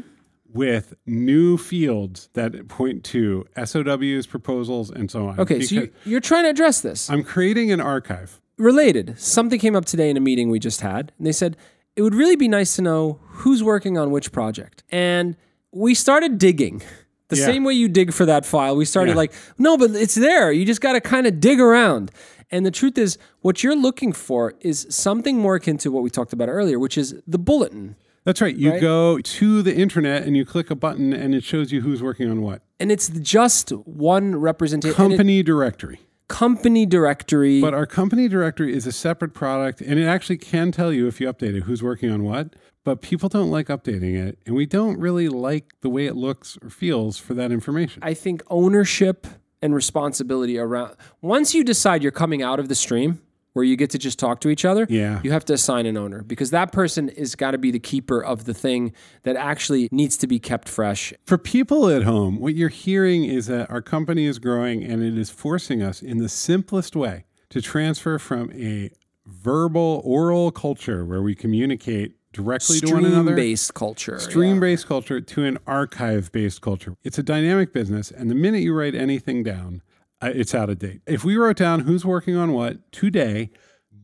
With 0.53 0.93
new 1.05 1.57
fields 1.57 2.29
that 2.33 2.67
point 2.67 3.03
to 3.05 3.45
SOWs, 3.63 4.27
proposals, 4.27 4.89
and 4.91 5.09
so 5.09 5.27
on. 5.27 5.39
Okay, 5.39 5.61
so 5.61 5.75
you, 5.75 5.91
you're 6.05 6.19
trying 6.21 6.43
to 6.43 6.49
address 6.49 6.81
this. 6.81 7.09
I'm 7.09 7.23
creating 7.23 7.71
an 7.71 7.81
archive. 7.81 8.39
related, 8.57 9.19
something 9.19 9.59
came 9.59 9.75
up 9.75 9.85
today 9.85 10.09
in 10.09 10.17
a 10.17 10.21
meeting 10.21 10.49
we 10.49 10.59
just 10.59 10.81
had, 10.81 11.11
and 11.17 11.25
they 11.27 11.31
said 11.31 11.57
it 11.95 12.01
would 12.01 12.15
really 12.15 12.35
be 12.35 12.47
nice 12.47 12.75
to 12.75 12.81
know 12.81 13.19
who's 13.27 13.63
working 13.63 13.97
on 13.97 14.11
which 14.11 14.31
project. 14.31 14.83
And 14.91 15.35
we 15.71 15.93
started 15.95 16.37
digging. 16.37 16.81
The 17.29 17.39
Yeah. 17.39 17.45
same 17.45 17.63
way 17.63 17.73
you 17.73 17.87
dig 17.87 18.13
for 18.13 18.25
that 18.27 18.45
file, 18.45 18.75
we 18.75 18.85
started 18.85 19.11
Yeah. 19.11 19.15
like, 19.17 19.33
no, 19.57 19.75
but 19.75 19.91
it's 19.91 20.13
there. 20.13 20.51
You 20.51 20.65
just 20.65 20.81
got 20.81 20.91
to 20.93 21.01
kind 21.01 21.25
of 21.25 21.39
dig 21.39 21.59
around. 21.59 22.11
And 22.51 22.63
the 22.63 22.69
truth 22.69 22.95
is, 22.95 23.17
what 23.41 23.63
you're 23.63 23.75
looking 23.77 24.13
for 24.13 24.53
is 24.61 24.85
something 24.91 25.39
more 25.39 25.55
akin 25.55 25.77
to 25.79 25.91
what 25.91 26.03
we 26.03 26.11
talked 26.11 26.33
about 26.33 26.47
earlier, 26.49 26.77
which 26.77 26.95
is 26.95 27.15
the 27.25 27.39
bulletin. 27.39 27.95
That's 28.25 28.41
right. 28.41 28.55
You 28.55 28.71
Right? 28.71 28.81
go 28.81 29.19
to 29.19 29.61
the 29.61 29.73
intranet 29.73 30.25
and 30.25 30.37
you 30.37 30.45
click 30.45 30.69
a 30.71 30.75
button 30.75 31.11
and 31.13 31.35
it 31.35 31.43
shows 31.43 31.71
you 31.71 31.81
who's 31.81 32.01
working 32.01 32.29
on 32.29 32.41
what. 32.41 32.61
And 32.79 32.91
it's 32.91 33.09
just 33.09 33.69
one 33.71 34.35
representation. 34.37 34.95
Company 34.95 35.43
directory. 35.43 35.99
company 36.29 36.85
directory. 36.85 37.61
But 37.61 37.73
our 37.73 37.85
company 37.85 38.27
directory 38.27 38.73
is 38.73 38.87
a 38.87 38.91
separate 38.91 39.33
product 39.33 39.81
and 39.81 39.99
it 39.99 40.05
actually 40.05 40.37
can 40.37 40.71
tell 40.71 40.91
you 40.91 41.05
if 41.07 41.19
you 41.21 41.31
update 41.31 41.55
it 41.55 41.63
who's 41.63 41.83
working 41.83 42.09
on 42.09 42.23
what. 42.23 42.55
But 42.85 43.01
people 43.01 43.29
don't 43.29 43.51
like 43.51 43.67
updating 43.67 44.15
it 44.15 44.39
and 44.45 44.55
we 44.55 44.65
don't 44.65 44.97
really 44.99 45.27
like 45.29 45.73
the 45.81 45.89
way 45.89 46.05
it 46.05 46.15
looks 46.15 46.57
or 46.61 46.69
feels 46.69 47.17
for 47.17 47.33
that 47.35 47.51
information. 47.51 48.01
I 48.03 48.13
think 48.13 48.41
ownership 48.49 49.27
and 49.61 49.75
responsibility 49.75 50.57
around 50.57 50.95
once 51.21 51.53
you 51.53 51.63
decide 51.63 52.01
you're 52.03 52.11
coming 52.11 52.41
out 52.41 52.59
of 52.59 52.67
the 52.67 52.75
stream 52.75 53.21
where 53.53 53.63
you 53.63 53.75
get 53.75 53.89
to 53.91 53.97
just 53.97 54.19
talk 54.19 54.41
to 54.41 54.49
each 54.49 54.65
other, 54.65 54.85
Yeah. 54.89 55.19
you 55.23 55.31
have 55.31 55.45
to 55.45 55.53
assign 55.53 55.85
an 55.85 55.95
owner 55.95 56.23
because 56.23 56.49
that 56.49 56.71
person 56.71 57.09
is 57.09 57.35
got 57.35 57.51
to 57.51 57.57
be 57.57 57.71
the 57.71 57.79
keeper 57.79 58.19
of 58.23 58.45
the 58.45 58.53
thing 58.53 58.93
that 59.23 59.35
actually 59.35 59.87
needs 59.91 60.17
to 60.17 60.27
be 60.27 60.39
kept 60.39 60.67
fresh. 60.67 61.13
For 61.25 61.37
people 61.37 61.87
at 61.89 62.03
home, 62.03 62.39
what 62.39 62.55
you're 62.55 62.69
hearing 62.69 63.23
is 63.23 63.45
that 63.47 63.69
our 63.69 63.81
company 63.81 64.25
is 64.25 64.39
growing 64.39 64.83
and 64.83 65.03
it 65.03 65.17
is 65.17 65.29
forcing 65.29 65.81
us 65.81 66.01
in 66.01 66.17
the 66.17 66.29
simplest 66.29 66.95
way 66.95 67.25
to 67.49 67.61
transfer 67.61 68.17
from 68.17 68.51
a 68.53 68.89
verbal, 69.25 70.01
oral 70.03 70.51
culture 70.51 71.05
where 71.05 71.21
we 71.21 71.35
communicate 71.35 72.15
directly 72.33 72.79
to 72.79 72.91
one 72.91 73.05
another. 73.05 73.31
Stream-based 73.33 73.73
culture. 73.75 74.19
Stream 74.19 74.59
based 74.59 74.87
culture 74.87 75.21
to 75.21 75.43
an 75.45 75.59
archive 75.67 76.31
based 76.31 76.61
culture. 76.61 76.95
It's 77.03 77.19
a 77.19 77.23
dynamic 77.23 77.71
business, 77.71 78.09
and 78.09 78.31
the 78.31 78.35
minute 78.35 78.63
you 78.63 78.73
write 78.73 78.95
anything 78.95 79.43
down, 79.43 79.83
it's 80.27 80.55
out 80.55 80.69
of 80.69 80.79
date. 80.79 81.01
If 81.05 81.23
we 81.23 81.35
wrote 81.35 81.57
down 81.57 81.81
who's 81.81 82.05
working 82.05 82.35
on 82.35 82.53
what 82.53 82.91
today, 82.91 83.49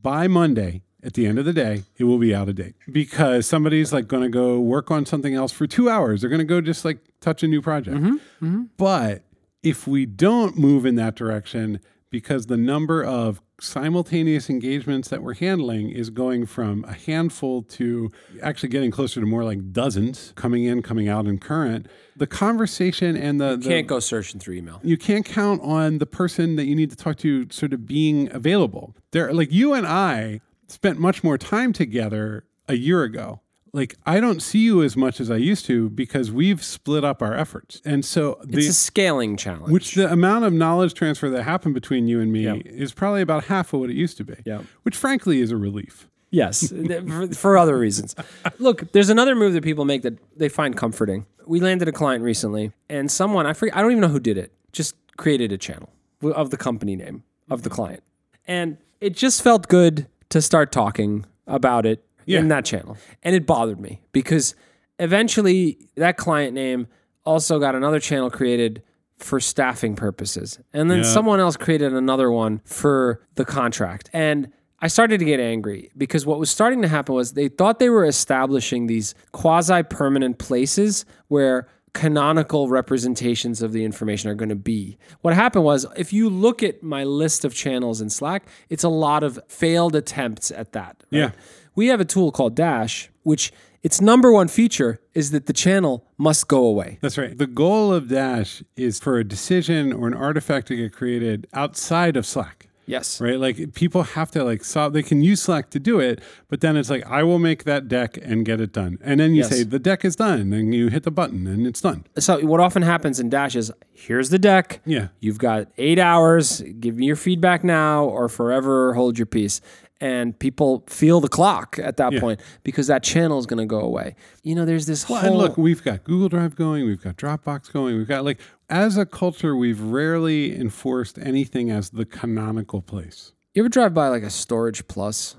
by 0.02 0.28
Monday, 0.28 0.84
at 1.04 1.14
the 1.14 1.26
end 1.26 1.40
of 1.40 1.46
the 1.46 1.54
day, 1.54 1.84
it 1.98 2.04
will 2.04 2.18
be 2.18 2.36
out 2.36 2.50
of 2.50 2.56
date 2.56 2.76
because 2.92 3.46
somebody's 3.46 3.94
like 3.94 4.08
going 4.08 4.24
to 4.24 4.30
go 4.30 4.60
work 4.60 4.92
on 4.92 5.06
something 5.06 5.34
else 5.34 5.52
for 5.52 5.66
two 5.66 5.90
hours. 5.90 6.22
They're 6.22 6.30
going 6.30 6.40
to 6.40 6.46
go 6.46 6.62
just 6.62 6.84
like 6.84 7.00
touch 7.22 7.42
a 7.44 7.48
new 7.48 7.62
project. 7.62 7.98
Mm-hmm, 7.98 8.16
mm-hmm. 8.46 8.64
But 8.78 9.24
if 9.64 9.88
we 9.88 10.06
don't 10.06 10.58
move 10.58 10.86
in 10.86 10.96
that 10.96 11.16
direction, 11.16 11.80
because 12.10 12.48
the 12.48 12.58
number 12.58 13.04
of 13.04 13.42
simultaneous 13.62 14.50
engagements 14.50 15.10
that 15.10 15.22
we're 15.24 15.36
handling 15.36 15.90
is 15.90 16.10
going 16.10 16.46
from 16.46 16.84
a 16.86 16.94
handful 16.94 17.64
to 17.64 18.12
actually 18.42 18.70
getting 18.70 18.92
closer 18.92 19.20
to 19.20 19.26
more 19.26 19.44
like 19.44 19.72
dozens 19.72 20.34
coming 20.36 20.64
in, 20.64 20.82
coming 20.82 21.08
out, 21.08 21.26
and 21.26 21.42
current, 21.42 21.88
the 22.16 22.28
conversation 22.28 23.16
and 23.16 23.40
the, 23.40 23.56
the 23.56 23.70
Can't 23.70 23.88
go 23.88 24.00
searching 24.00 24.40
through 24.40 24.56
email. 24.56 24.80
you 24.84 24.98
can't 24.98 25.26
count 25.26 25.62
on 25.62 25.98
the 25.98 26.06
person 26.06 26.56
that 26.56 26.66
you 26.66 26.76
need 26.76 26.90
to 26.90 26.96
talk 26.96 27.18
to 27.18 27.48
sort 27.50 27.74
of 27.74 27.86
being 27.86 28.32
available. 28.34 28.96
There, 29.12 29.34
like 29.34 29.52
you 29.52 29.74
and 29.74 29.88
I 29.88 30.42
spent 30.68 31.00
much 31.00 31.24
more 31.24 31.38
time 31.38 31.74
together 31.74 32.46
a 32.68 32.76
year 32.76 33.04
ago. 33.04 33.42
Like 33.74 33.96
I 34.06 34.20
don't 34.20 34.42
see 34.42 34.60
you 34.60 34.84
as 34.84 34.98
much 34.98 35.20
as 35.20 35.30
I 35.30 35.36
used 35.36 35.66
to 35.66 35.90
because 35.90 36.32
we've 36.32 36.64
split 36.64 37.04
up 37.04 37.22
our 37.22 37.34
efforts, 37.34 37.82
and 37.86 38.04
so 38.04 38.40
the 38.44 38.58
It's 38.58 38.68
a 38.68 38.74
scaling 38.74 39.38
challenge. 39.38 39.72
which 39.72 39.96
the 39.96 40.12
amount 40.12 40.46
of 40.46 40.54
knowledge 40.54 40.94
transfer 40.94 41.30
that 41.30 41.44
happened 41.44 41.74
between 41.74 42.08
you 42.08 42.20
and 42.20 42.32
me 42.32 42.48
is 42.66 42.94
probably 42.94 43.22
about 43.22 43.46
half 43.46 43.74
of 43.74 43.80
what 43.80 43.90
it 43.90 43.96
used 43.96 44.18
to 44.18 44.24
be. 44.24 44.36
Yeah. 44.46 44.62
Which 44.84 44.96
frankly 44.96 45.42
is 45.42 45.52
a 45.52 45.58
relief. 45.58 46.08
Yes, 46.32 46.72
for, 47.08 47.28
for 47.28 47.58
other 47.58 47.78
reasons. 47.78 48.16
Look, 48.60 48.92
there's 48.92 49.10
another 49.10 49.36
move 49.36 49.54
that 49.54 49.64
people 49.64 49.86
make 49.86 50.04
that 50.04 50.18
they 50.38 50.50
find 50.50 50.78
comforting. 50.78 51.26
We 51.46 51.60
landed 51.60 51.88
a 51.88 51.92
client 51.92 52.24
recently, 52.24 52.72
and 52.90 53.12
someone 53.12 53.46
I 53.46 53.54
forget, 53.54 53.76
I 53.76 53.82
don't 53.82 53.92
even 53.92 54.02
know 54.02 54.10
who 54.10 54.20
did 54.20 54.38
it, 54.38 54.54
just 54.72 54.96
created 55.18 55.52
a 55.52 55.58
channel 55.58 55.90
of 56.22 56.50
the 56.50 56.58
company 56.58 56.96
name 56.96 57.24
of 57.50 57.64
the 57.64 57.70
mm-hmm. 57.70 57.76
client, 57.76 58.04
and 58.48 58.78
it 59.02 59.16
just 59.16 59.42
felt 59.42 59.68
good 59.68 60.08
to 60.30 60.42
start 60.42 60.72
talking 60.72 61.26
about 61.48 61.86
it 61.86 62.04
Yeah. 62.30 62.40
in 62.40 62.48
that 62.50 62.64
channel, 62.66 62.98
and 63.24 63.36
it 63.36 63.46
bothered 63.46 63.80
me 63.80 64.02
because 64.12 64.56
eventually 65.00 65.78
that 65.96 66.18
client 66.18 66.54
name 66.54 66.88
also 67.26 67.60
got 67.60 67.76
another 67.76 68.00
channel 68.00 68.30
created 68.30 68.82
for 69.18 69.40
staffing 69.40 69.96
purposes. 69.96 70.60
And 70.74 70.90
then 70.90 71.00
Yeah. 71.00 71.04
someone 71.04 71.40
else 71.40 71.58
created 71.58 71.94
another 71.94 72.32
one 72.32 72.62
for 72.66 73.22
the 73.36 73.44
contract. 73.46 74.10
And 74.14 74.50
I 74.82 74.88
started 74.88 75.18
to 75.20 75.26
get 75.26 75.40
angry 75.42 75.92
because 75.98 76.26
what 76.26 76.40
was 76.40 76.50
starting 76.50 76.82
to 76.84 76.88
happen 76.88 77.14
was 77.16 77.34
they 77.34 77.50
thought 77.50 77.80
they 77.80 77.90
were 77.90 78.06
establishing 78.06 78.88
these 78.88 79.14
quasi 79.34 79.84
permanent 79.84 80.38
places 80.38 81.04
where 81.28 81.68
canonical 81.94 82.70
representations 82.70 83.62
of 83.62 83.74
the 83.74 83.84
information 83.84 84.30
are 84.30 84.36
going 84.36 84.48
to 84.50 84.56
be. 84.56 84.98
What 85.22 85.34
happened 85.34 85.66
was 85.66 85.86
if 85.98 86.14
you 86.14 86.30
look 86.30 86.64
at 86.64 86.82
my 86.82 87.04
list 87.04 87.44
of 87.44 87.54
channels 87.54 88.00
in 88.00 88.10
Slack, 88.10 88.48
it's 88.70 88.84
a 88.86 88.90
lot 88.90 89.24
of 89.24 89.38
failed 89.50 89.96
attempts 89.96 90.50
at 90.52 90.72
that. 90.74 91.04
right? 91.12 91.20
Yeah. 91.20 91.32
We 91.76 91.88
have 91.88 92.00
a 92.00 92.06
tool 92.06 92.32
called 92.32 92.56
Dash, 92.56 93.10
which 93.24 93.52
its 93.84 94.02
number 94.02 94.32
one 94.32 94.48
feature 94.50 95.00
is 95.14 95.32
that 95.32 95.46
the 95.46 95.54
channel 95.54 96.06
must 96.18 96.48
go 96.48 96.66
away. 96.66 96.98
That's 97.02 97.18
right. 97.18 97.38
The 97.38 97.48
goal 97.48 97.94
of 97.94 98.10
Dash 98.10 98.62
is 98.76 99.00
for 99.00 99.18
a 99.18 99.24
decision 99.24 99.94
or 99.94 100.08
an 100.08 100.14
artifact 100.14 100.68
to 100.68 100.76
get 100.76 100.92
created 100.94 101.48
outside 101.54 102.18
of 102.18 102.26
Slack. 102.26 102.66
Yes. 102.86 103.22
Right? 103.22 103.40
Like 103.40 103.76
people 103.76 104.02
have 104.02 104.32
to 104.32 104.44
like 104.44 104.64
solve 104.64 104.94
they 104.94 105.04
can 105.04 105.22
use 105.22 105.44
Slack 105.44 105.70
to 105.70 105.80
do 105.80 106.00
it, 106.00 106.22
but 106.48 106.60
then 106.62 106.76
it's 106.76 106.90
like 106.90 107.06
I 107.06 107.22
will 107.22 107.38
make 107.38 107.64
that 107.66 107.88
deck 107.88 108.18
and 108.20 108.44
get 108.44 108.60
it 108.60 108.74
done. 108.74 108.98
And 109.02 109.20
then 109.20 109.32
you 109.36 109.44
Yes. 109.44 109.50
say 109.52 109.64
the 109.64 109.78
deck 109.78 110.04
is 110.04 110.16
done 110.16 110.52
and 110.52 110.74
you 110.74 110.88
hit 110.88 111.04
the 111.04 111.12
button 111.12 111.46
and 111.46 111.68
it's 111.68 111.82
done. 111.82 112.06
So 112.18 112.40
what 112.44 112.60
often 112.60 112.82
happens 112.82 113.20
in 113.20 113.30
Dash 113.30 113.56
is 113.56 113.72
here's 113.94 114.32
the 114.32 114.40
deck. 114.40 114.82
Yeah. 114.86 115.10
You've 115.20 115.38
got 115.38 115.68
eight 115.78 116.00
hours. 116.00 116.64
Give 116.80 116.98
me 116.98 117.06
your 117.06 117.16
feedback 117.16 117.64
now 117.64 118.06
or 118.06 118.28
forever 118.28 118.96
hold 118.96 119.20
your 119.20 119.28
peace. 119.28 119.62
And 120.02 120.38
people 120.40 120.86
feel 120.88 121.20
the 121.20 121.28
clock 121.28 121.78
at 121.82 121.98
that 121.98 122.14
Yeah. 122.14 122.20
point 122.22 122.40
because 122.64 122.88
that 122.88 123.04
channel 123.04 123.38
is 123.38 123.46
going 123.46 123.58
to 123.60 123.66
go 123.66 123.82
away. 123.82 124.16
You 124.44 124.56
know, 124.56 124.64
there's 124.66 124.86
this 124.86 125.10
Well, 125.10 125.20
whole. 125.20 125.30
and 125.30 125.38
look, 125.38 125.58
we've 125.58 125.84
got 125.84 126.06
Google 126.06 126.30
Drive 126.30 126.56
going, 126.56 126.86
we've 126.86 127.02
got 127.02 127.18
Dropbox 127.18 127.72
going, 127.74 127.98
we've 127.98 128.08
got 128.08 128.24
like 128.24 128.40
as 128.70 128.96
a 128.98 129.06
culture, 129.06 129.56
we've 129.58 129.82
rarely 129.82 130.56
enforced 130.58 131.18
anything 131.20 131.70
as 131.70 131.90
the 131.90 132.06
canonical 132.06 132.82
place 132.82 133.34
you 133.56 133.64
ever 133.64 133.70
drive 133.70 133.94
by 133.94 134.08
like 134.08 134.24
a 134.24 134.30
Storage 134.30 134.88
Plus? 134.88 135.36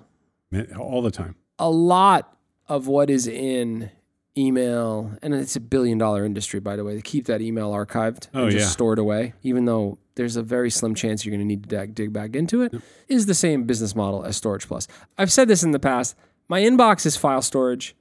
All 0.79 1.01
the 1.01 1.11
time. 1.13 1.37
a 1.59 1.71
lot 1.71 2.37
of 2.69 2.87
what 2.87 3.09
is 3.09 3.27
in 3.27 3.91
email, 4.39 5.11
and 5.23 5.35
it's 5.35 5.57
a 5.57 5.61
billion 5.61 5.99
dollar 5.99 6.25
industry, 6.25 6.61
by 6.61 6.77
the 6.77 6.85
way, 6.85 6.95
to 6.95 7.03
keep 7.03 7.27
that 7.27 7.41
email 7.41 7.73
archived 7.73 8.29
Oh, 8.35 8.45
and 8.45 8.51
just 8.53 8.65
yeah. 8.67 8.71
stored 8.71 8.99
away, 8.99 9.35
even 9.43 9.65
though 9.65 9.99
there's 10.15 10.37
a 10.37 10.43
very 10.43 10.71
slim 10.71 10.95
chance 10.95 11.25
you're 11.25 11.31
going 11.31 11.41
to 11.41 11.45
need 11.47 11.63
to 11.65 11.69
dig, 11.69 11.95
dig 11.95 12.13
back 12.13 12.37
into 12.37 12.63
it, 12.63 12.75
is 13.09 13.27
the 13.27 13.35
same 13.35 13.65
business 13.65 13.95
model 13.97 14.25
as 14.25 14.37
Storage 14.37 14.67
Plus. 14.69 14.87
I've 15.19 15.33
said 15.33 15.49
this 15.49 15.63
in 15.63 15.73
the 15.73 15.79
past. 15.79 16.17
My 16.49 16.61
inbox 16.61 17.07
is 17.07 17.17
file 17.17 17.43
storage. 17.43 17.95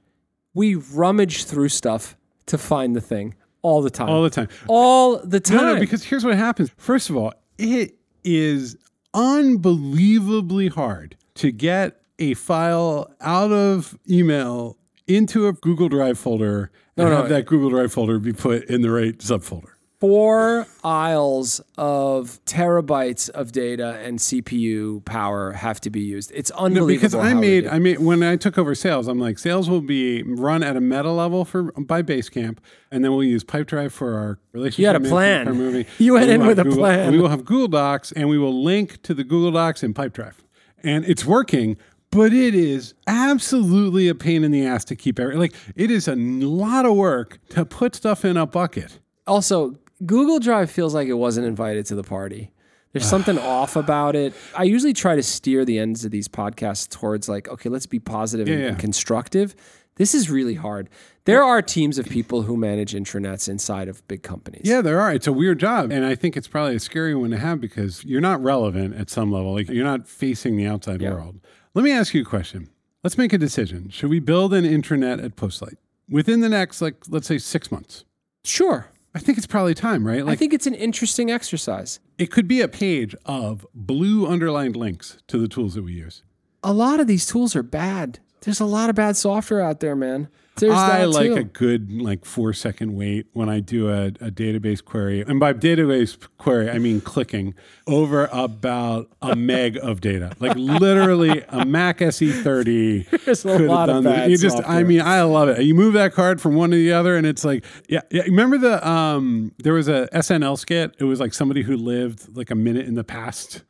We 0.54 0.74
rummage 0.74 1.44
through 1.44 1.68
stuff 1.70 2.16
to 2.46 2.58
find 2.58 2.94
the 2.96 3.00
thing 3.00 3.34
all 3.62 3.82
the 3.82 3.90
time. 3.90 4.08
All 4.08 4.22
the 4.22 4.30
time. 4.30 4.48
all 4.68 5.18
the 5.18 5.40
time. 5.40 5.56
No, 5.58 5.74
no, 5.74 5.80
because 5.80 6.02
here's 6.04 6.24
what 6.24 6.36
happens. 6.36 6.70
First 6.76 7.10
of 7.10 7.16
all, 7.16 7.32
it 7.58 7.94
is 8.24 8.76
unbelievably 9.14 10.68
hard 10.68 11.16
to 11.34 11.50
get 11.52 12.00
a 12.18 12.34
file 12.34 13.12
out 13.20 13.52
of 13.52 13.98
email 14.08 14.76
into 15.06 15.46
a 15.48 15.52
Google 15.52 15.88
Drive 15.88 16.18
folder 16.18 16.70
and 16.96 17.08
no. 17.08 17.16
have 17.16 17.28
that 17.28 17.46
Google 17.46 17.70
Drive 17.70 17.92
folder 17.92 18.18
be 18.18 18.32
put 18.32 18.64
in 18.64 18.82
the 18.82 18.90
right 18.90 19.16
subfolder. 19.18 19.70
Four 20.00 20.66
aisles 20.82 21.60
of 21.76 22.42
terabytes 22.46 23.28
of 23.28 23.52
data 23.52 23.98
and 24.02 24.18
CPU 24.18 25.04
power 25.04 25.52
have 25.52 25.78
to 25.82 25.90
be 25.90 26.00
used. 26.00 26.32
It's 26.34 26.50
unbelievable. 26.52 26.86
because 26.86 27.14
I 27.14 27.34
made. 27.34 27.66
I 27.66 27.78
made 27.78 27.98
when 27.98 28.22
I 28.22 28.36
took 28.36 28.56
over 28.56 28.74
sales, 28.74 29.08
I'm 29.08 29.18
like 29.18 29.38
sales 29.38 29.68
will 29.68 29.82
be 29.82 30.22
run 30.22 30.62
at 30.62 30.74
a 30.74 30.80
meta 30.80 31.10
level 31.12 31.44
for 31.44 31.64
by 31.72 32.00
Basecamp, 32.02 32.58
and 32.90 33.04
then 33.04 33.10
we'll 33.12 33.24
use 33.24 33.44
Pipedrive 33.44 33.92
for 33.92 34.14
our 34.14 34.38
relationship. 34.52 34.78
You 34.78 34.86
had 34.86 34.96
a 34.96 35.00
management, 35.00 35.12
plan. 35.12 35.48
our 35.48 35.54
movie. 35.54 35.86
You 35.98 36.14
went 36.14 36.28
We 36.28 36.32
in 36.32 36.40
will 36.40 36.46
with 36.48 36.56
have 36.58 36.66
a 36.66 36.70
Google- 36.70 36.82
plan. 36.82 37.12
We 37.12 37.18
will 37.20 37.28
have 37.28 37.44
Google 37.44 37.68
Docs, 37.68 38.12
and 38.12 38.30
we 38.30 38.38
will 38.38 38.62
link 38.64 39.02
to 39.02 39.12
the 39.12 39.22
Google 39.22 39.50
Docs 39.52 39.82
in 39.82 39.92
Pipedrive, 39.92 40.36
and 40.82 41.04
it's 41.04 41.26
working. 41.26 41.76
But 42.12 42.32
it 42.32 42.54
is 42.56 42.94
absolutely 43.06 44.08
a 44.08 44.14
pain 44.16 44.42
in 44.42 44.50
the 44.50 44.66
ass 44.66 44.84
to 44.86 44.96
keep 44.96 45.20
every 45.20 45.36
like 45.36 45.54
it 45.76 45.90
is 45.90 46.08
a 46.08 46.16
lot 46.16 46.84
of 46.84 46.96
work 46.96 47.38
to 47.50 47.64
put 47.64 47.94
stuff 47.94 48.24
in 48.24 48.36
a 48.36 48.46
bucket. 48.46 48.98
Also, 49.26 49.76
Google 50.04 50.40
Drive 50.40 50.70
feels 50.70 50.92
like 50.94 51.06
it 51.08 51.14
wasn't 51.14 51.46
invited 51.46 51.86
to 51.86 51.94
the 51.94 52.02
party. 52.02 52.50
There's 52.92 53.06
something 53.16 53.38
off 53.38 53.76
about 53.76 54.16
it. 54.16 54.34
I 54.56 54.64
usually 54.64 54.92
try 54.92 55.14
to 55.14 55.22
steer 55.22 55.64
the 55.64 55.78
ends 55.78 56.04
of 56.04 56.10
these 56.10 56.26
podcasts 56.26 56.88
towards 56.88 57.28
like, 57.28 57.48
okay, 57.48 57.68
let's 57.68 57.86
be 57.86 58.00
positive 58.00 58.48
and, 58.48 58.58
Yeah, 58.58 58.66
and 58.68 58.76
yeah. 58.76 58.80
constructive. 58.80 59.54
This 59.96 60.14
is 60.14 60.30
really 60.30 60.54
hard. 60.54 60.88
There 61.26 61.44
are 61.44 61.60
teams 61.60 61.98
of 61.98 62.06
people 62.08 62.42
who 62.42 62.56
manage 62.56 62.94
intranets 62.94 63.48
inside 63.48 63.86
of 63.86 64.06
big 64.08 64.22
companies. 64.22 64.62
Yeah, 64.64 64.80
there 64.80 64.98
are. 65.00 65.12
It's 65.12 65.26
a 65.26 65.32
weird 65.32 65.60
job. 65.60 65.92
And 65.92 66.04
I 66.06 66.14
think 66.14 66.36
it's 66.36 66.48
probably 66.48 66.74
a 66.76 66.80
scary 66.80 67.14
one 67.14 67.30
to 67.30 67.36
have 67.38 67.60
because 67.60 68.02
you're 68.04 68.22
not 68.22 68.42
relevant 68.42 68.94
at 68.96 69.10
some 69.10 69.30
level. 69.30 69.52
Like 69.54 69.68
you're 69.68 69.84
not 69.84 70.08
facing 70.08 70.56
the 70.56 70.66
outside 70.66 71.02
world. 71.02 71.38
Let 71.74 71.84
me 71.84 71.92
ask 71.92 72.14
you 72.14 72.22
a 72.22 72.24
question. 72.24 72.68
Let's 73.04 73.16
make 73.16 73.32
a 73.32 73.38
decision. 73.38 73.90
Should 73.90 74.10
we 74.10 74.18
build 74.20 74.52
an 74.52 74.64
intranet 74.64 75.22
at 75.24 75.36
Postlight 75.36 75.76
within 76.08 76.40
the 76.40 76.48
next, 76.48 76.82
like, 76.82 76.96
let's 77.08 77.26
say 77.28 77.38
six 77.38 77.70
months? 77.70 78.04
Sure. 78.44 78.88
I 79.14 79.18
think 79.18 79.38
it's 79.38 79.46
probably 79.46 79.74
time, 79.74 80.06
right? 80.06 80.24
I 80.26 80.36
think 80.36 80.52
it's 80.52 80.66
an 80.66 80.74
interesting 80.74 81.30
exercise. 81.30 81.98
it 82.18 82.30
could 82.30 82.46
be 82.46 82.60
a 82.60 82.68
page 82.68 83.14
of 83.24 83.66
blue 83.74 84.26
underlined 84.26 84.76
links 84.76 85.18
to 85.28 85.38
the 85.38 85.48
tools 85.48 85.74
that 85.74 85.82
we 85.82 85.92
use. 85.92 86.22
A 86.62 86.72
lot 86.72 87.00
of 87.00 87.06
these 87.06 87.26
tools 87.26 87.56
are 87.56 87.62
bad. 87.62 88.18
There's 88.42 88.60
a 88.60 88.64
lot 88.64 88.88
of 88.90 88.96
bad 88.96 89.16
software 89.16 89.60
out 89.60 89.80
there, 89.80 89.94
man. 89.94 90.28
There's 90.56 90.74
I 90.74 91.04
like 91.04 91.28
too. 91.28 91.36
a 91.36 91.44
good 91.44 91.90
like 91.90 92.24
four 92.24 92.52
second 92.52 92.94
wait 92.94 93.26
when 93.32 93.48
I 93.48 93.60
do 93.60 93.88
a, 93.88 94.06
a 94.06 94.30
database 94.30 94.84
query. 94.84 95.22
And 95.22 95.40
by 95.40 95.54
database 95.54 96.18
query, 96.38 96.68
I 96.68 96.78
mean 96.78 97.00
clicking 97.00 97.54
over 97.86 98.28
about 98.30 99.08
a 99.22 99.34
meg 99.36 99.78
of 99.78 100.00
data. 100.00 100.32
Like 100.38 100.56
literally 100.56 101.44
a 101.48 101.64
Mac 101.64 101.98
SE30 101.98 103.24
There's 103.24 103.44
a 103.44 103.48
could 103.48 103.60
have 103.62 103.70
lot 103.70 103.88
of 103.88 103.96
done 103.96 104.12
that. 104.12 104.30
You 104.30 104.36
just 104.36 104.60
I 104.66 104.82
mean, 104.82 105.00
I 105.00 105.22
love 105.22 105.48
it. 105.48 105.62
You 105.62 105.74
move 105.74 105.94
that 105.94 106.12
card 106.12 106.40
from 106.40 106.54
one 106.56 106.70
to 106.70 106.76
the 106.76 106.92
other 106.92 107.16
and 107.16 107.26
it's 107.26 107.44
like 107.44 107.64
yeah, 107.88 108.02
yeah. 108.10 108.22
Remember 108.22 108.58
the 108.58 108.86
um 108.86 109.52
there 109.58 109.72
was 109.74 109.88
a 109.88 110.08
SNL 110.12 110.58
skit. 110.58 110.94
It 110.98 111.04
was 111.04 111.20
like 111.20 111.32
somebody 111.32 111.62
who 111.62 111.76
lived 111.76 112.36
like 112.36 112.50
a 112.50 112.54
minute 112.54 112.86
in 112.86 112.94
the 112.96 113.04
past. 113.04 113.62